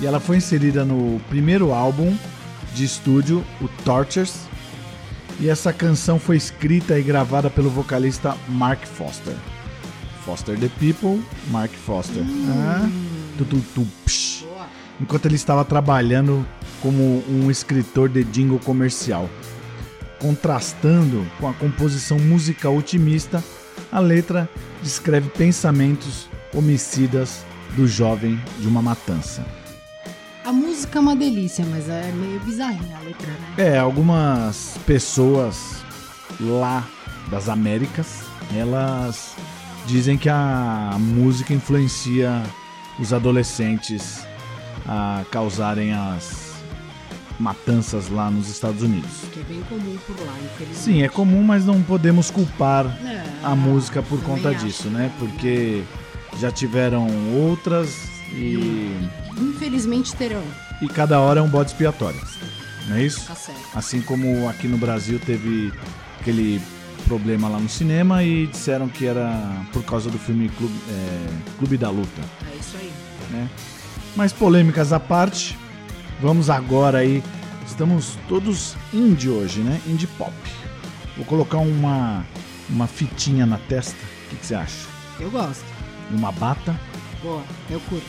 e 0.00 0.06
ela 0.06 0.18
foi 0.18 0.38
inserida 0.38 0.84
no 0.84 1.20
primeiro 1.28 1.72
álbum 1.72 2.16
de 2.74 2.84
estúdio, 2.84 3.44
o 3.60 3.68
Tortures. 3.84 4.34
E 5.40 5.48
essa 5.48 5.72
canção 5.72 6.18
foi 6.18 6.36
escrita 6.36 6.98
e 6.98 7.02
gravada 7.02 7.50
pelo 7.50 7.68
vocalista 7.68 8.36
Mark 8.48 8.84
Foster. 8.86 9.34
Foster 10.24 10.58
the 10.58 10.70
People, 10.78 11.22
Mark 11.50 11.72
Foster. 11.72 12.22
Ah, 12.48 12.88
tu, 13.36 13.44
tu, 13.44 13.60
tu, 13.74 13.86
enquanto 15.00 15.26
ele 15.26 15.34
estava 15.34 15.64
trabalhando 15.64 16.46
como 16.80 17.24
um 17.28 17.50
escritor 17.50 18.08
de 18.08 18.24
jingle 18.24 18.58
comercial. 18.58 19.28
Contrastando 20.24 21.30
com 21.38 21.46
a 21.46 21.52
composição 21.52 22.18
musical 22.18 22.74
otimista, 22.74 23.44
a 23.92 24.00
letra 24.00 24.48
descreve 24.82 25.28
pensamentos 25.28 26.30
homicidas 26.54 27.44
do 27.76 27.86
jovem 27.86 28.40
de 28.58 28.66
uma 28.66 28.80
matança. 28.80 29.44
A 30.42 30.50
música 30.50 30.98
é 30.98 31.02
uma 31.02 31.14
delícia, 31.14 31.62
mas 31.66 31.90
é 31.90 32.10
meio 32.12 32.40
bizarrinha 32.40 32.96
a 32.96 33.00
letra, 33.00 33.26
né? 33.26 33.54
É, 33.58 33.78
algumas 33.78 34.78
pessoas 34.86 35.84
lá 36.40 36.88
das 37.30 37.50
Américas, 37.50 38.22
elas 38.56 39.36
dizem 39.86 40.16
que 40.16 40.30
a 40.30 40.96
música 40.98 41.52
influencia 41.52 42.42
os 42.98 43.12
adolescentes 43.12 44.26
a 44.88 45.22
causarem 45.30 45.92
as 45.92 46.53
matanças 47.38 48.08
lá 48.08 48.30
nos 48.30 48.48
Estados 48.48 48.82
Unidos. 48.82 49.10
Que 49.32 49.40
é 49.40 49.42
bem 49.44 49.60
comum 49.68 49.96
por 50.06 50.16
lá, 50.26 50.34
infelizmente. 50.44 50.78
Sim, 50.78 51.02
é 51.02 51.08
comum, 51.08 51.42
mas 51.42 51.64
não 51.64 51.82
podemos 51.82 52.30
culpar 52.30 52.86
É, 53.04 53.22
a 53.42 53.54
música 53.56 54.02
por 54.02 54.20
conta 54.22 54.50
acho 54.50 54.64
disso, 54.64 54.88
né? 54.88 55.10
não. 55.18 55.26
Porque 55.28 55.82
já 56.40 56.50
tiveram 56.50 57.06
outras 57.34 58.08
e, 58.32 58.96
Infelizmente 59.38 60.14
terão. 60.14 60.42
e 60.80 60.88
cada 60.88 61.18
hora 61.20 61.40
é 61.40 61.42
um 61.42 61.48
bode 61.48 61.70
expiatório. 61.70 62.20
Não 62.88 62.96
é 62.96 63.02
isso? 63.02 63.26
Tá 63.26 63.34
certo. 63.34 63.60
Assim 63.74 64.00
como 64.02 64.48
aqui 64.48 64.68
no 64.68 64.76
Brasil 64.76 65.18
teve 65.18 65.72
aquele 66.20 66.60
problema 67.06 67.48
lá 67.48 67.58
no 67.58 67.68
cinema 67.68 68.22
e 68.22 68.46
disseram 68.46 68.88
que 68.88 69.06
era 69.06 69.62
por 69.72 69.82
causa 69.84 70.10
do 70.10 70.18
filme 70.18 70.48
Clube, 70.50 70.74
é, 70.88 71.28
Clube 71.58 71.76
da 71.76 71.90
Luta. 71.90 72.22
É 72.52 72.56
isso 72.56 72.76
aí. 72.78 72.92
né? 73.30 73.48
Mas 74.16 74.32
polêmicas 74.32 74.92
à 74.92 75.00
parte, 75.00 75.58
vamos 76.20 76.50
agora 76.50 76.98
aí. 76.98 77.22
Estamos 77.66 78.18
todos 78.28 78.76
indie 78.92 79.30
hoje, 79.30 79.60
né? 79.60 79.80
Indie 79.86 80.06
pop. 80.06 80.32
Vou 81.16 81.24
colocar 81.24 81.58
uma, 81.58 82.24
uma 82.68 82.86
fitinha 82.86 83.46
na 83.46 83.58
testa. 83.58 83.96
O 84.26 84.30
que, 84.30 84.36
que 84.36 84.46
você 84.46 84.54
acha? 84.54 84.86
Eu 85.18 85.30
gosto. 85.30 85.64
Uma 86.10 86.30
bata 86.32 86.78
Boa. 87.22 87.42
Eu 87.70 87.80
curto. 87.80 88.06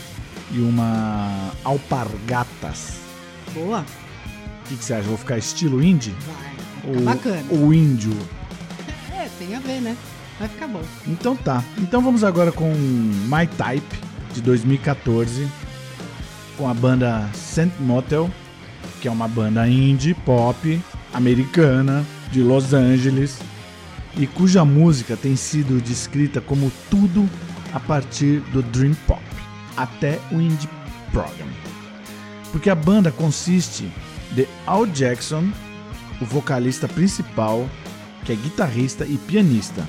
e 0.51 0.60
uma 0.60 1.51
alpargatas. 1.64 2.99
Boa. 3.53 3.80
O 3.80 4.68
que, 4.68 4.76
que 4.76 4.84
você 4.84 4.95
acha? 4.95 5.08
Vou 5.08 5.18
ficar 5.18 5.38
estilo 5.38 5.82
indie? 5.82 6.14
Vai. 6.28 6.93
Ou, 6.95 7.01
bacana. 7.01 7.43
ou 7.49 7.74
índio? 7.74 8.16
É, 9.12 9.30
tem 9.39 9.56
a 9.56 9.60
ver, 9.60 9.82
né? 9.82 9.95
Vai 10.38 10.49
ficar 10.49 10.68
bom. 10.68 10.82
Então 11.08 11.36
tá. 11.36 11.64
Então 11.78 12.01
vamos 12.01 12.24
agora 12.24 12.51
com 12.51 12.70
My 12.74 13.47
Type 13.58 13.97
de 14.34 14.41
2014 14.41 15.47
com 16.58 16.70
a 16.70 16.74
banda 16.74 17.30
Saint 17.34 17.72
Motel, 17.80 18.30
que 19.01 19.08
é 19.08 19.12
uma 19.12 19.28
banda 19.28 19.68
indie 19.68 20.14
pop 20.14 20.82
americana 21.14 22.06
de 22.32 22.41
Los 22.41 22.74
Angeles 22.74 23.39
e 24.18 24.26
cuja 24.26 24.64
música 24.64 25.18
tem 25.18 25.36
sido 25.36 25.82
descrita 25.82 26.39
como 26.39 26.72
tudo 26.89 27.30
a 27.74 27.80
partir 27.80 28.39
do 28.51 28.62
dream 28.62 28.93
pop 29.08 29.22
até 29.76 30.20
o 30.32 30.36
indie 30.36 30.70
program. 31.12 31.47
Porque 32.51 32.70
a 32.70 32.76
banda 32.76 33.12
consiste 33.12 33.91
de 34.32 34.47
Al 34.66 34.86
Jackson, 34.88 35.49
o 36.22 36.26
vocalista 36.26 36.88
principal, 36.88 37.70
que 38.24 38.32
é 38.32 38.36
guitarrista 38.36 39.06
e 39.06 39.18
pianista, 39.18 39.86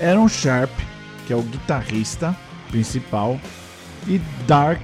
Aaron 0.00 0.28
Sharp, 0.28 0.70
que 1.26 1.32
é 1.32 1.36
o 1.36 1.42
guitarrista 1.42 2.34
principal, 2.70 3.38
e 4.06 4.18
Dark 4.46 4.80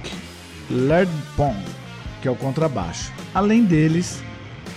Lardpong, 0.69 1.63
que 2.21 2.27
é 2.27 2.31
o 2.31 2.35
contrabaixo. 2.35 3.11
Além 3.33 3.63
deles, 3.63 4.23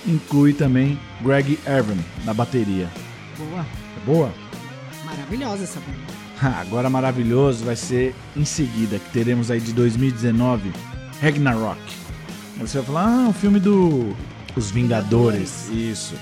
inclui 0.07 0.53
também 0.53 0.99
Greg 1.23 1.59
Irvin 1.67 1.99
na 2.25 2.35
bateria. 2.35 2.89
Boa. 3.37 3.67
É 3.97 4.07
boa? 4.07 4.33
Maravilhosa 5.05 5.65
essa 5.65 5.81
banda. 5.81 6.19
Agora 6.61 6.89
maravilhoso 6.89 7.65
vai 7.65 7.75
ser 7.75 8.15
em 8.37 8.45
seguida, 8.45 8.99
que 8.99 9.11
teremos 9.11 9.51
aí 9.51 9.61
de 9.61 9.73
2019 9.73 10.73
Ragnarok. 11.21 11.81
Você 12.59 12.79
vai 12.79 12.87
falar, 12.87 13.07
ah, 13.07 13.29
o 13.29 13.33
filme 13.33 13.59
do 13.59 14.15
Os 14.57 14.71
Vingadores. 14.71 15.69
Isso. 15.69 16.15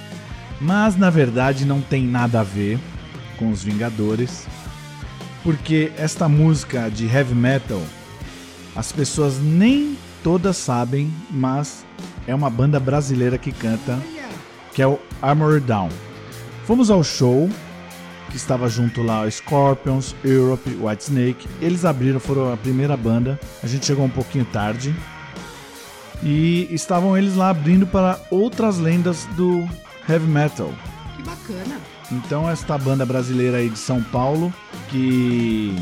Mas 0.61 0.97
na 0.97 1.11
verdade 1.11 1.67
não 1.67 1.81
tem 1.81 2.07
nada 2.07 2.41
a 2.41 2.43
ver 2.43 2.79
com 3.39 3.51
os 3.51 3.63
Vingadores, 3.63 4.47
porque 5.43 5.93
esta 5.99 6.29
música 6.29 6.89
de 6.91 7.07
heavy 7.07 7.35
metal 7.35 7.83
as 8.77 8.93
pessoas 8.93 9.39
nem 9.41 9.97
todas 10.23 10.57
sabem, 10.57 11.13
mas 11.31 11.85
é 12.27 12.35
uma 12.35 12.51
banda 12.51 12.79
brasileira 12.79 13.39
que 13.39 13.51
canta, 13.51 13.99
que 14.75 14.83
é 14.83 14.87
o 14.87 14.99
Armored 15.23 15.67
Down. 15.67 15.89
Fomos 16.67 16.91
ao 16.91 17.03
show, 17.03 17.49
que 18.29 18.37
estava 18.37 18.69
junto 18.69 19.03
lá 19.03 19.29
Scorpions, 19.31 20.15
Europe, 20.25 20.69
Whitesnake. 20.81 21.49
Eles 21.61 21.85
abriram, 21.85 22.21
foram 22.21 22.53
a 22.53 22.57
primeira 22.57 22.97
banda. 22.97 23.41
A 23.63 23.67
gente 23.67 23.87
chegou 23.87 24.05
um 24.05 24.11
pouquinho 24.11 24.45
tarde. 24.45 24.95
E 26.23 26.67
estavam 26.71 27.17
eles 27.17 27.37
lá 27.37 27.51
abrindo 27.51 27.87
para 27.87 28.19
outras 28.31 28.79
lendas 28.79 29.27
do 29.37 29.69
heavy 30.09 30.27
metal. 30.27 30.73
Que 31.17 31.23
bacana. 31.23 31.79
Então 32.11 32.49
esta 32.49 32.77
banda 32.77 33.07
brasileira 33.07 33.59
aí 33.59 33.69
de 33.69 33.79
São 33.79 34.03
Paulo, 34.03 34.53
que 34.91 35.75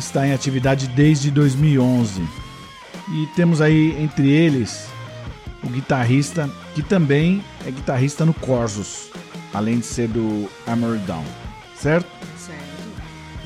está 0.00 0.26
em 0.26 0.32
atividade 0.32 0.86
desde 0.88 1.30
2011. 1.30 2.22
E 3.12 3.26
temos 3.34 3.60
aí 3.60 3.96
entre 4.02 4.28
eles 4.28 4.88
o 5.62 5.68
guitarrista, 5.68 6.50
que 6.74 6.82
também 6.82 7.42
é 7.66 7.70
guitarrista 7.70 8.24
no 8.24 8.34
Corsos, 8.34 9.10
além 9.52 9.78
de 9.78 9.86
ser 9.86 10.08
do 10.08 10.48
Armored 10.66 11.04
Down, 11.06 11.24
certo? 11.76 12.08
Certo. 12.38 12.60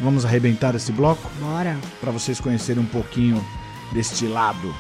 Vamos 0.01 0.25
arrebentar 0.25 0.75
esse 0.75 0.93
bloco 0.93 1.31
Bora. 1.41 1.79
para 2.01 2.11
vocês 2.11 2.41
conhecerem 2.41 2.83
um 2.83 2.87
pouquinho 2.87 3.45
deste 3.93 4.27
lado. 4.27 4.75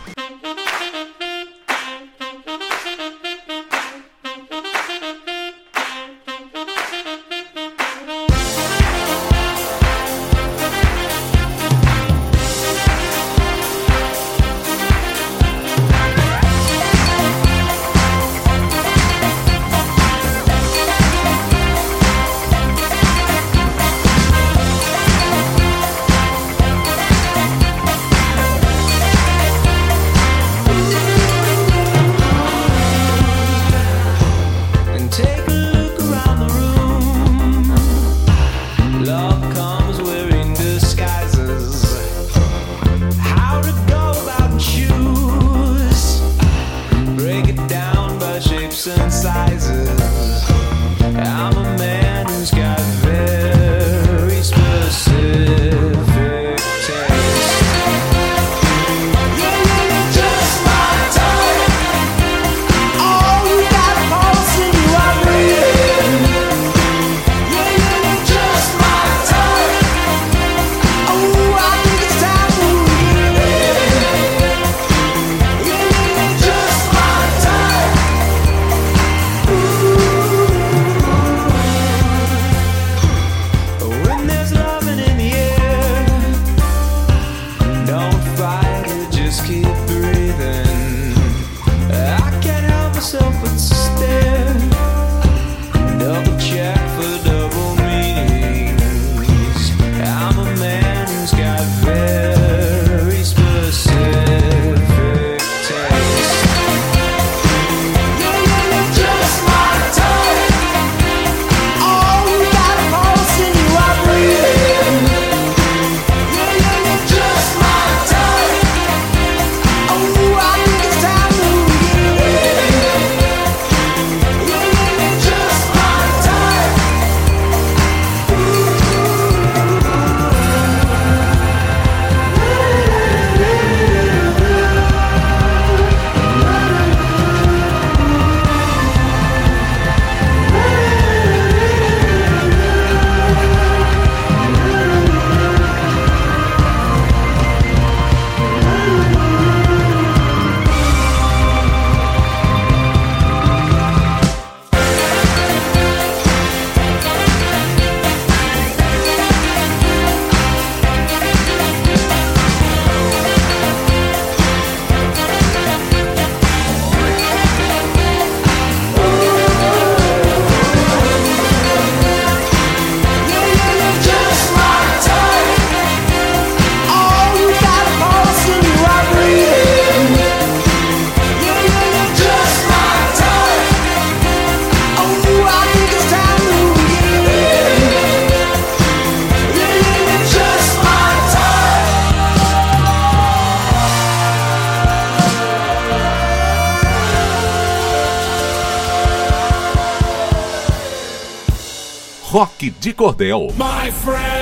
De 202.68 202.92
Cordel. 202.92 203.50
My 203.56 203.90
friend, 203.90 204.39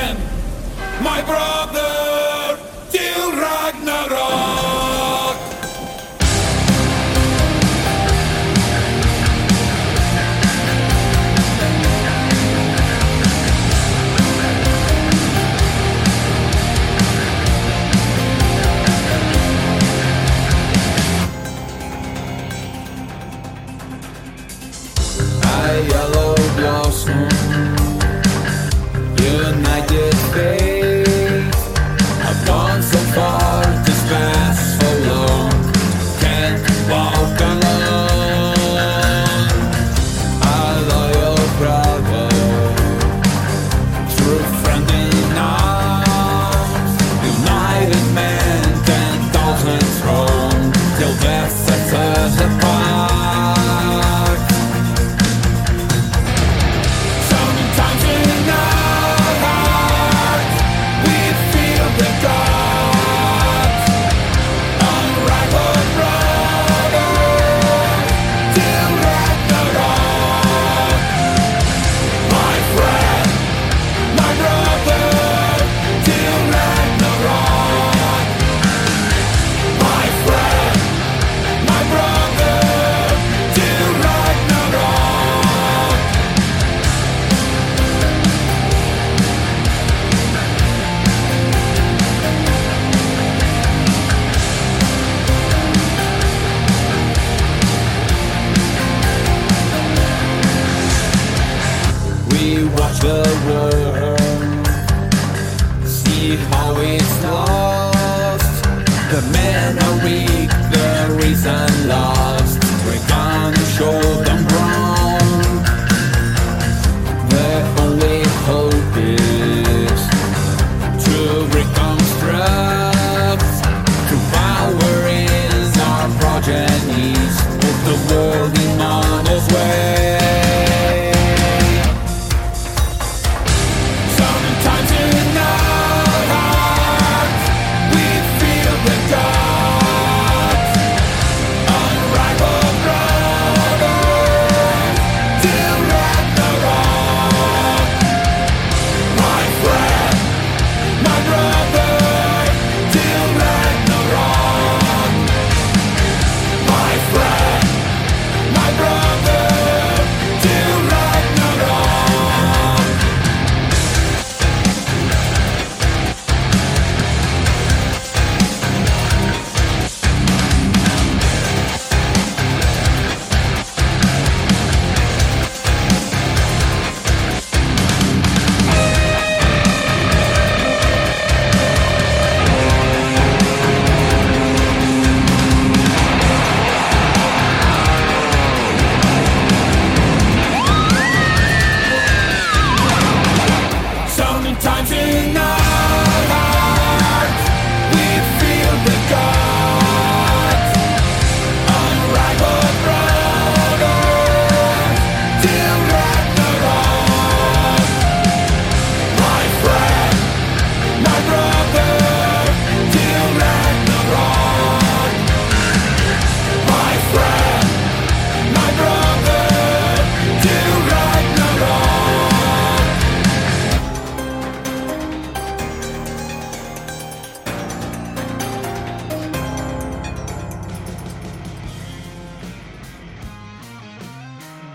the 103.00 103.42
world. 103.46 103.67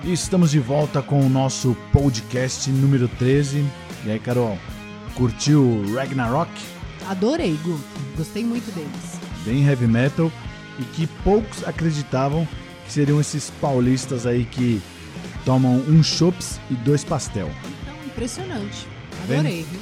E 0.06 0.12
estamos 0.12 0.52
de 0.52 0.60
volta 0.60 1.02
com 1.02 1.26
o 1.26 1.30
nosso 1.30 1.78
podcast 1.94 2.70
número 2.70 3.08
13. 3.08 3.66
E 4.06 4.12
aí, 4.12 4.20
Carol, 4.20 4.58
curtiu 5.16 5.82
Ragnarok? 5.96 6.52
Adorei, 7.08 7.58
Guto. 7.64 7.82
Gostei 8.18 8.44
muito 8.44 8.70
deles. 8.76 9.20
Bem 9.46 9.66
heavy 9.66 9.88
metal 9.88 10.30
e 10.78 10.84
que 10.84 11.08
poucos 11.24 11.66
acreditavam 11.66 12.46
que 12.86 12.92
seriam 12.92 13.22
esses 13.22 13.50
paulistas 13.62 14.26
aí 14.26 14.44
que 14.44 14.82
tomam 15.46 15.76
um 15.88 16.04
chops 16.04 16.60
e 16.70 16.74
dois 16.74 17.06
pastel. 17.06 17.50
Então, 17.82 17.96
impressionante. 18.06 18.86
vendo? 19.26 19.40
Adorei, 19.40 19.66
viu? 19.72 19.80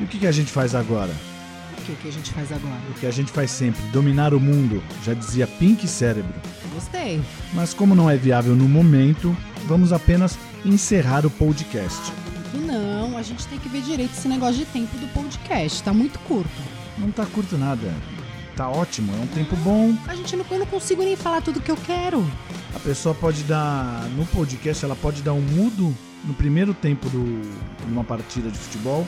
E 0.00 0.04
o 0.04 0.06
que, 0.08 0.18
que 0.18 0.26
a 0.26 0.32
gente 0.32 0.50
faz 0.50 0.74
agora? 0.74 1.12
O 1.78 1.84
que, 1.84 1.94
que 1.94 2.08
a 2.08 2.12
gente 2.12 2.32
faz 2.32 2.50
agora? 2.50 2.80
O 2.90 2.94
que 2.94 3.06
a 3.06 3.10
gente 3.12 3.30
faz 3.30 3.50
sempre, 3.52 3.80
dominar 3.92 4.34
o 4.34 4.40
mundo, 4.40 4.82
já 5.04 5.14
dizia 5.14 5.46
Pink 5.46 5.86
Cérebro. 5.86 6.34
Gostei. 6.74 7.20
Mas 7.52 7.72
como 7.72 7.94
não 7.94 8.10
é 8.10 8.16
viável 8.16 8.54
no 8.54 8.68
momento, 8.68 9.36
vamos 9.66 9.92
apenas 9.92 10.38
encerrar 10.64 11.26
o 11.26 11.30
podcast. 11.30 12.12
Não. 12.54 13.16
A 13.16 13.22
gente 13.22 13.46
tem 13.46 13.58
que 13.58 13.68
ver 13.68 13.82
direito 13.82 14.12
esse 14.12 14.28
negócio 14.28 14.56
de 14.56 14.64
tempo 14.66 14.96
do 14.98 15.06
podcast. 15.14 15.82
Tá 15.82 15.92
muito 15.92 16.18
curto. 16.20 16.50
Não 16.98 17.10
tá 17.10 17.24
curto 17.26 17.56
nada. 17.56 17.92
Tá 18.56 18.68
ótimo, 18.68 19.12
é 19.14 19.20
um 19.20 19.26
tempo 19.26 19.56
bom. 19.56 19.96
A 20.06 20.14
gente 20.14 20.36
não, 20.36 20.44
eu 20.50 20.58
não 20.58 20.66
consigo 20.66 21.02
nem 21.02 21.16
falar 21.16 21.40
tudo 21.40 21.60
que 21.60 21.70
eu 21.70 21.76
quero. 21.76 22.24
A 22.74 22.78
pessoa 22.80 23.14
pode 23.14 23.42
dar. 23.44 24.06
No 24.16 24.26
podcast, 24.26 24.84
ela 24.84 24.96
pode 24.96 25.22
dar 25.22 25.32
um 25.32 25.40
mudo 25.40 25.96
no 26.24 26.34
primeiro 26.34 26.74
tempo 26.74 27.08
de 27.08 27.16
uma 27.86 28.04
partida 28.04 28.50
de 28.50 28.58
futebol 28.58 29.06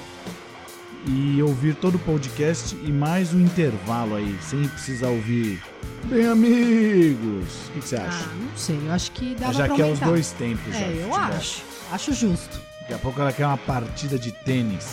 e 1.06 1.42
ouvir 1.42 1.74
todo 1.74 1.96
o 1.96 1.98
podcast 1.98 2.74
e 2.82 2.90
mais 2.90 3.32
um 3.34 3.40
intervalo 3.40 4.14
aí, 4.16 4.36
sem 4.42 4.66
precisar 4.68 5.08
ouvir. 5.08 5.62
Bem, 6.04 6.26
amigos! 6.26 7.66
O 7.68 7.72
que 7.72 7.80
que 7.80 7.88
você 7.88 7.96
acha? 7.96 8.24
Ah, 8.24 8.34
não 8.34 8.56
sei. 8.56 8.78
Eu 8.86 8.92
acho 8.92 9.10
que 9.12 9.36
já 9.38 9.52
pra 9.66 9.76
quer 9.76 9.82
os 9.84 9.88
aumentar. 9.88 10.06
dois 10.06 10.32
tempos. 10.32 10.72
já, 10.72 10.78
É, 10.80 10.88
de 10.92 10.98
eu 10.98 11.08
futebol. 11.08 11.18
acho. 11.36 11.62
Acho 11.92 12.12
justo. 12.14 12.60
Daqui 12.80 12.94
a 12.94 12.98
pouco 12.98 13.20
ela 13.20 13.32
quer 13.32 13.46
uma 13.46 13.56
partida 13.58 14.18
de 14.18 14.32
tênis. 14.32 14.86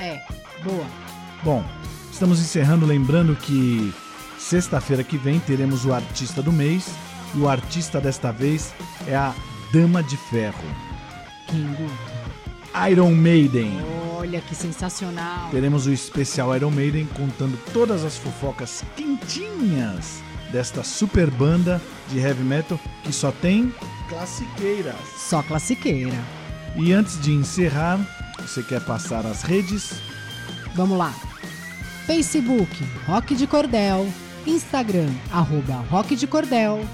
É, 0.00 0.20
boa. 0.62 0.84
Bom, 1.42 1.64
estamos 2.12 2.40
encerrando 2.40 2.84
lembrando 2.86 3.34
que 3.36 3.92
sexta-feira 4.38 5.02
que 5.04 5.16
vem 5.16 5.38
teremos 5.40 5.84
o 5.84 5.92
artista 5.92 6.42
do 6.42 6.52
mês 6.52 6.88
e 7.34 7.38
o 7.38 7.48
artista 7.48 8.00
desta 8.00 8.32
vez 8.32 8.72
é 9.06 9.14
a 9.16 9.34
Dama 9.72 10.02
de 10.02 10.16
Ferro, 10.16 10.62
Guto? 11.50 11.90
Iron 12.90 13.12
Maiden. 13.12 13.72
Olha 14.18 14.40
que 14.40 14.52
sensacional. 14.52 15.48
Teremos 15.52 15.86
o 15.86 15.92
especial 15.92 16.56
Iron 16.56 16.72
Maiden 16.72 17.06
contando 17.16 17.56
todas 17.72 18.04
as 18.04 18.16
fofocas 18.16 18.82
quentinhas 18.96 20.20
desta 20.50 20.82
super 20.82 21.30
banda 21.30 21.80
de 22.08 22.18
heavy 22.18 22.42
metal 22.42 22.80
que 23.04 23.12
só 23.12 23.30
tem 23.30 23.72
classiqueiras. 24.08 24.96
Só 25.16 25.40
classiqueira. 25.40 26.18
E 26.74 26.92
antes 26.92 27.20
de 27.20 27.30
encerrar, 27.30 28.00
você 28.40 28.60
quer 28.60 28.84
passar 28.84 29.24
as 29.24 29.42
redes? 29.42 29.92
Vamos 30.74 30.98
lá. 30.98 31.14
Facebook, 32.04 32.76
Rock 33.06 33.36
de 33.36 33.46
Cordel. 33.46 34.12
Instagram, 34.44 35.10
arroba 35.30 35.76
Rock 35.88 36.16
de 36.16 36.26
Cordel. 36.26 36.84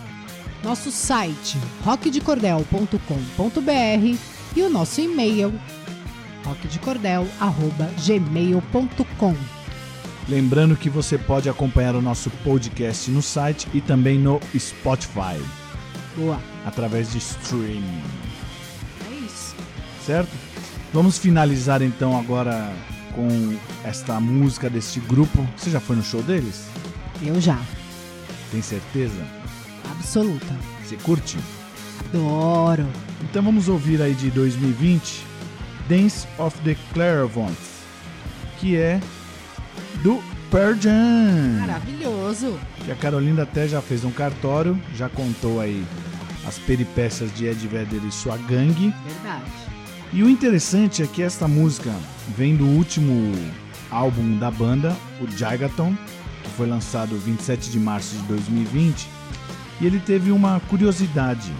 Nosso 0.63 0.91
site, 0.91 1.57
rockdecordel.com.br 1.85 4.19
e 4.57 4.63
o 4.63 4.69
nosso 4.69 5.01
e-mail, 5.01 5.59
rockdecordel.gmail.com. 6.45 9.35
Lembrando 10.29 10.77
que 10.77 10.89
você 10.89 11.19
pode 11.19 11.49
acompanhar 11.49 11.95
o 11.95 12.01
nosso 12.03 12.31
podcast 12.43 13.11
no 13.11 13.21
site 13.21 13.69
e 13.75 13.81
também 13.81 14.19
no 14.19 14.41
Spotify, 14.59 15.39
Boa. 16.17 16.41
através 16.65 17.13
de 17.13 17.19
streaming, 17.19 18.03
É 19.11 19.15
isso. 19.27 19.55
certo? 20.07 20.31
Vamos 20.95 21.19
finalizar 21.19 21.83
então 21.83 22.19
agora 22.19 22.73
com 23.15 23.55
esta 23.85 24.19
música 24.19 24.71
deste 24.71 24.99
grupo. 25.01 25.47
Você 25.57 25.71
já 25.71 25.81
foi 25.81 25.97
no 25.97 26.03
show 26.03 26.23
deles? 26.23 26.65
Eu 27.21 27.39
já. 27.41 27.61
Tem 28.51 28.63
certeza? 28.63 29.23
Absoluta. 29.91 30.57
Você 30.83 30.97
curte? 30.97 31.37
Adoro. 32.13 32.87
Então 33.23 33.43
vamos 33.43 33.69
ouvir 33.69 34.01
aí 34.01 34.15
de 34.15 34.31
2020 34.31 35.27
Dance 35.89 36.27
of 36.39 36.59
the 36.61 36.77
Clairvoyants, 36.93 37.83
que 38.59 38.77
é 38.77 39.01
do 40.03 40.23
Pearl 40.51 40.75
Jam. 40.81 41.61
Maravilhoso. 41.61 42.59
Que 42.85 42.93
a 42.93 42.97
Carolina 42.97 43.43
até 43.43 43.69
já 43.69 43.83
fez 43.83 44.05
um 44.05 44.11
cartório, 44.11 44.81
já 44.95 45.09
contou 45.09 45.61
aí 45.61 45.85
as 46.47 46.59
peripécias 46.59 47.35
de 47.35 47.47
Ed 47.47 47.67
Vedder 47.67 48.03
e 48.05 48.13
sua 48.13 48.37
gangue. 48.37 48.95
Verdade. 49.07 49.51
E 50.13 50.23
o 50.23 50.31
interessante 50.31 51.03
é 51.03 51.07
que 51.07 51.23
esta 51.23 51.49
música 51.49 51.93
vem 52.37 52.57
do 52.57 52.65
último 52.65 53.33
álbum 53.91 54.39
da 54.39 54.51
banda, 54.51 54.97
o 55.21 55.27
Gigaton, 55.27 55.95
que 56.43 56.51
foi 56.51 56.69
lançado 56.69 57.19
27 57.19 57.71
de 57.71 57.79
março 57.79 58.17
de 58.17 58.23
2020. 58.23 59.09
E 59.81 59.87
ele 59.87 59.99
teve 59.99 60.31
uma 60.31 60.61
curiosidade. 60.69 61.53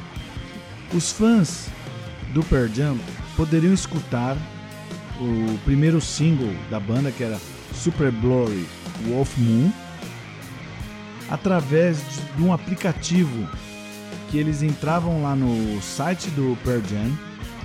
Os 0.95 1.11
fãs 1.11 1.67
do 2.33 2.45
Pearl 2.45 2.69
Jam 2.73 2.97
poderiam 3.37 3.73
escutar 3.73 4.37
o 5.21 5.57
primeiro 5.65 6.01
single 6.01 6.53
da 6.71 6.81
banda, 6.81 7.13
que 7.13 7.23
era 7.23 7.39
Super 7.73 8.11
Glory 8.11 8.67
Wolf 9.07 9.39
Moon, 9.39 9.71
através 11.31 11.99
de, 11.99 12.21
de 12.37 12.43
um 12.43 12.53
aplicativo 12.53 13.49
que 14.31 14.39
eles 14.39 14.63
entravam 14.63 15.23
lá 15.23 15.37
no 15.37 15.81
site 15.81 16.29
do 16.31 16.59
Pearl 16.65 16.81
Jam, 16.91 17.17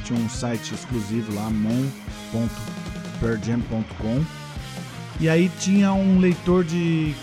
tinha 0.03 0.19
um 0.19 0.29
site 0.29 0.73
exclusivo 0.73 1.33
lá, 1.33 1.49
mon.pearljam.com, 1.49 4.23
e 5.19 5.27
aí 5.27 5.51
tinha 5.59 5.91
um 5.93 6.19
leitor 6.19 6.63
de 6.63 7.15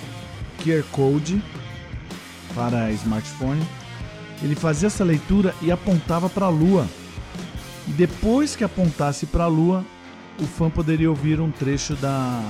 QR 0.62 0.82
Code 0.92 1.40
para 2.54 2.92
smartphone. 2.92 3.62
Ele 4.42 4.54
fazia 4.54 4.88
essa 4.88 5.02
leitura 5.04 5.54
e 5.62 5.70
apontava 5.70 6.28
para 6.28 6.44
a 6.46 6.50
lua. 6.50 6.86
E 7.86 7.90
depois 7.92 8.56
que 8.56 8.64
apontasse 8.64 9.26
para 9.26 9.44
a 9.44 9.48
lua, 9.48 9.84
o 10.38 10.46
fã 10.46 10.68
poderia 10.68 11.08
ouvir 11.08 11.40
um 11.40 11.50
trecho 11.50 11.94
da 11.96 12.42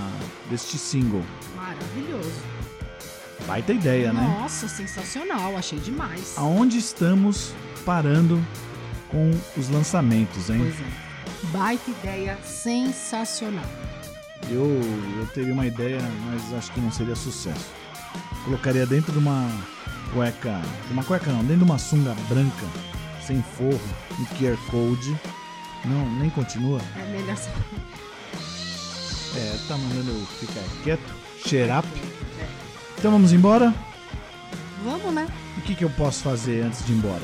deste 0.50 0.78
single. 0.78 1.22
Maravilhoso. 1.54 2.42
Baita 3.46 3.72
ideia, 3.72 4.12
né? 4.12 4.36
Nossa, 4.40 4.66
sensacional. 4.66 5.56
Achei 5.56 5.78
demais. 5.78 6.34
Aonde 6.36 6.78
estamos 6.78 7.52
parando 7.84 8.44
com 9.08 9.30
os 9.56 9.68
lançamentos, 9.68 10.50
hein? 10.50 10.58
Pois 10.60 10.80
é. 10.80 11.06
Baita 11.52 11.90
ideia 11.90 12.38
sensacional. 12.44 13.64
Eu, 14.50 14.80
eu 15.18 15.26
teria 15.34 15.52
uma 15.52 15.66
ideia, 15.66 16.00
mas 16.26 16.52
acho 16.54 16.72
que 16.72 16.80
não 16.80 16.90
seria 16.90 17.14
sucesso. 17.14 17.66
Colocaria 18.44 18.86
dentro 18.86 19.12
de 19.12 19.18
uma 19.18 19.48
cueca. 20.12 20.60
de 20.86 20.92
Uma 20.92 21.04
cueca 21.04 21.30
não, 21.32 21.40
dentro 21.40 21.58
de 21.58 21.64
uma 21.64 21.78
sunga 21.78 22.14
branca, 22.28 22.66
sem 23.26 23.42
forro, 23.42 23.80
um 24.20 24.24
QR 24.36 24.56
Code. 24.70 25.18
Não, 25.84 26.18
nem 26.20 26.30
continua. 26.30 26.80
É 26.96 27.10
melhor. 27.10 27.36
É, 29.36 29.56
tá 29.66 29.76
mandando 29.76 30.10
eu 30.12 30.26
ficar 30.26 30.62
quieto. 30.84 31.14
Xerap. 31.44 31.86
Então 32.98 33.10
vamos 33.10 33.32
embora? 33.32 33.74
Vamos, 34.84 35.12
né? 35.12 35.26
O 35.58 35.60
que, 35.62 35.74
que 35.74 35.84
eu 35.84 35.90
posso 35.90 36.22
fazer 36.22 36.62
antes 36.62 36.86
de 36.86 36.92
ir 36.92 36.96
embora? 36.96 37.22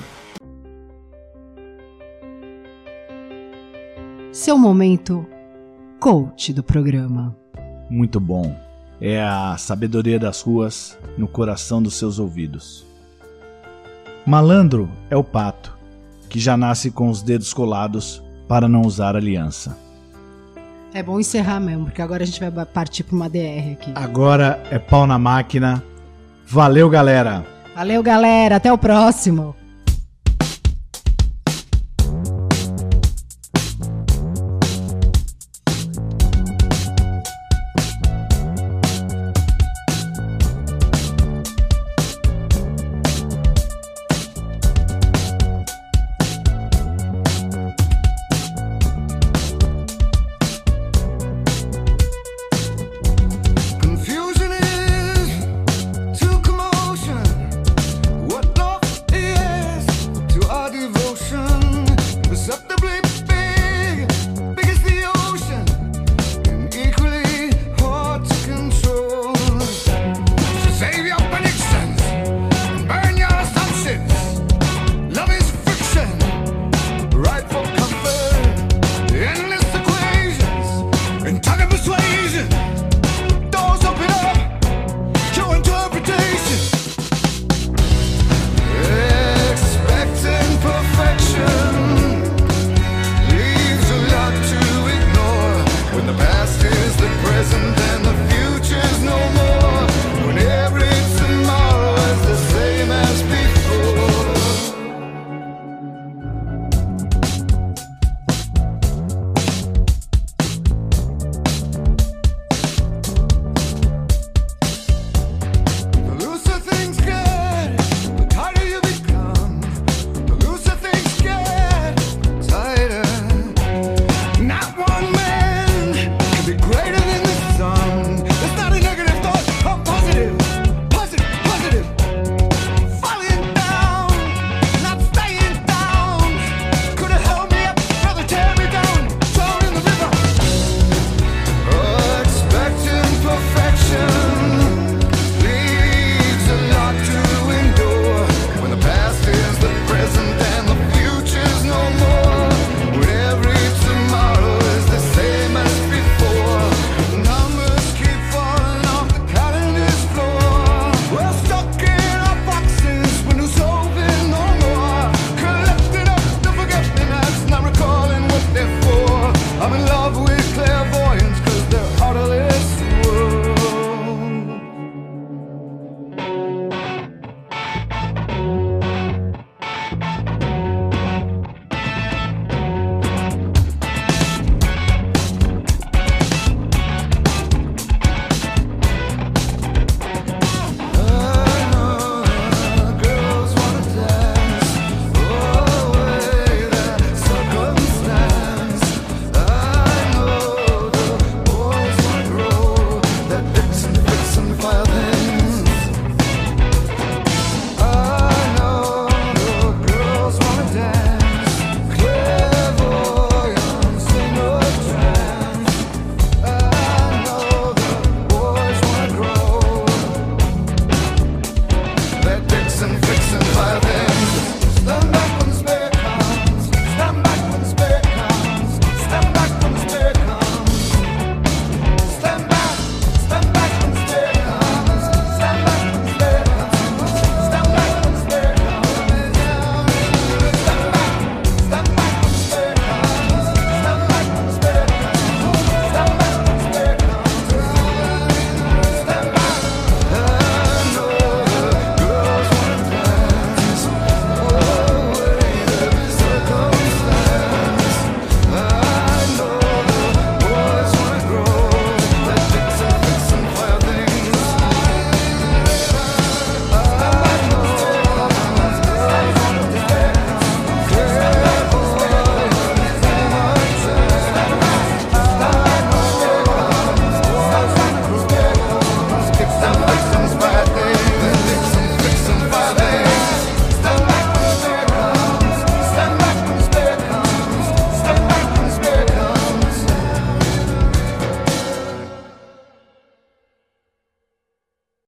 Seu 4.32 4.59
momento 4.59 5.24
coach 6.00 6.53
do 6.53 6.62
programa. 6.62 7.36
Muito 7.88 8.18
bom. 8.18 8.57
É 9.00 9.22
a 9.22 9.57
sabedoria 9.57 10.18
das 10.18 10.42
ruas 10.42 10.98
no 11.16 11.28
coração 11.28 11.82
dos 11.82 11.94
seus 11.94 12.18
ouvidos. 12.18 12.84
Malandro 14.26 14.88
é 15.11 15.16
o 15.16 15.24
pato, 15.24 15.72
que 16.33 16.41
já 16.41 16.57
nasce 16.57 16.91
com 16.91 17.11
os 17.11 17.20
dedos 17.20 17.53
colados 17.53 18.22
para 18.49 18.66
não 18.66 18.80
usar 18.80 19.16
aliança. 19.16 19.76
É 20.95 21.03
bom 21.03 21.20
encerrar 21.20 21.61
mesmo, 21.61 21.85
porque 21.85 22.01
agora 22.01 22.22
a 22.22 22.26
gente 22.26 22.41
vai 22.41 22.64
partir 22.64 23.03
para 23.03 23.14
uma 23.14 23.28
DR 23.28 23.72
aqui. 23.72 23.93
Agora 23.95 24.62
é 24.70 24.78
pau 24.78 25.07
na 25.07 25.18
máquina. 25.18 25.85
Valeu, 26.47 26.89
galera! 26.89 27.45
Valeu, 27.76 28.03
galera. 28.03 28.57
Até 28.57 28.72
o 28.72 28.78
próximo. 28.78 29.55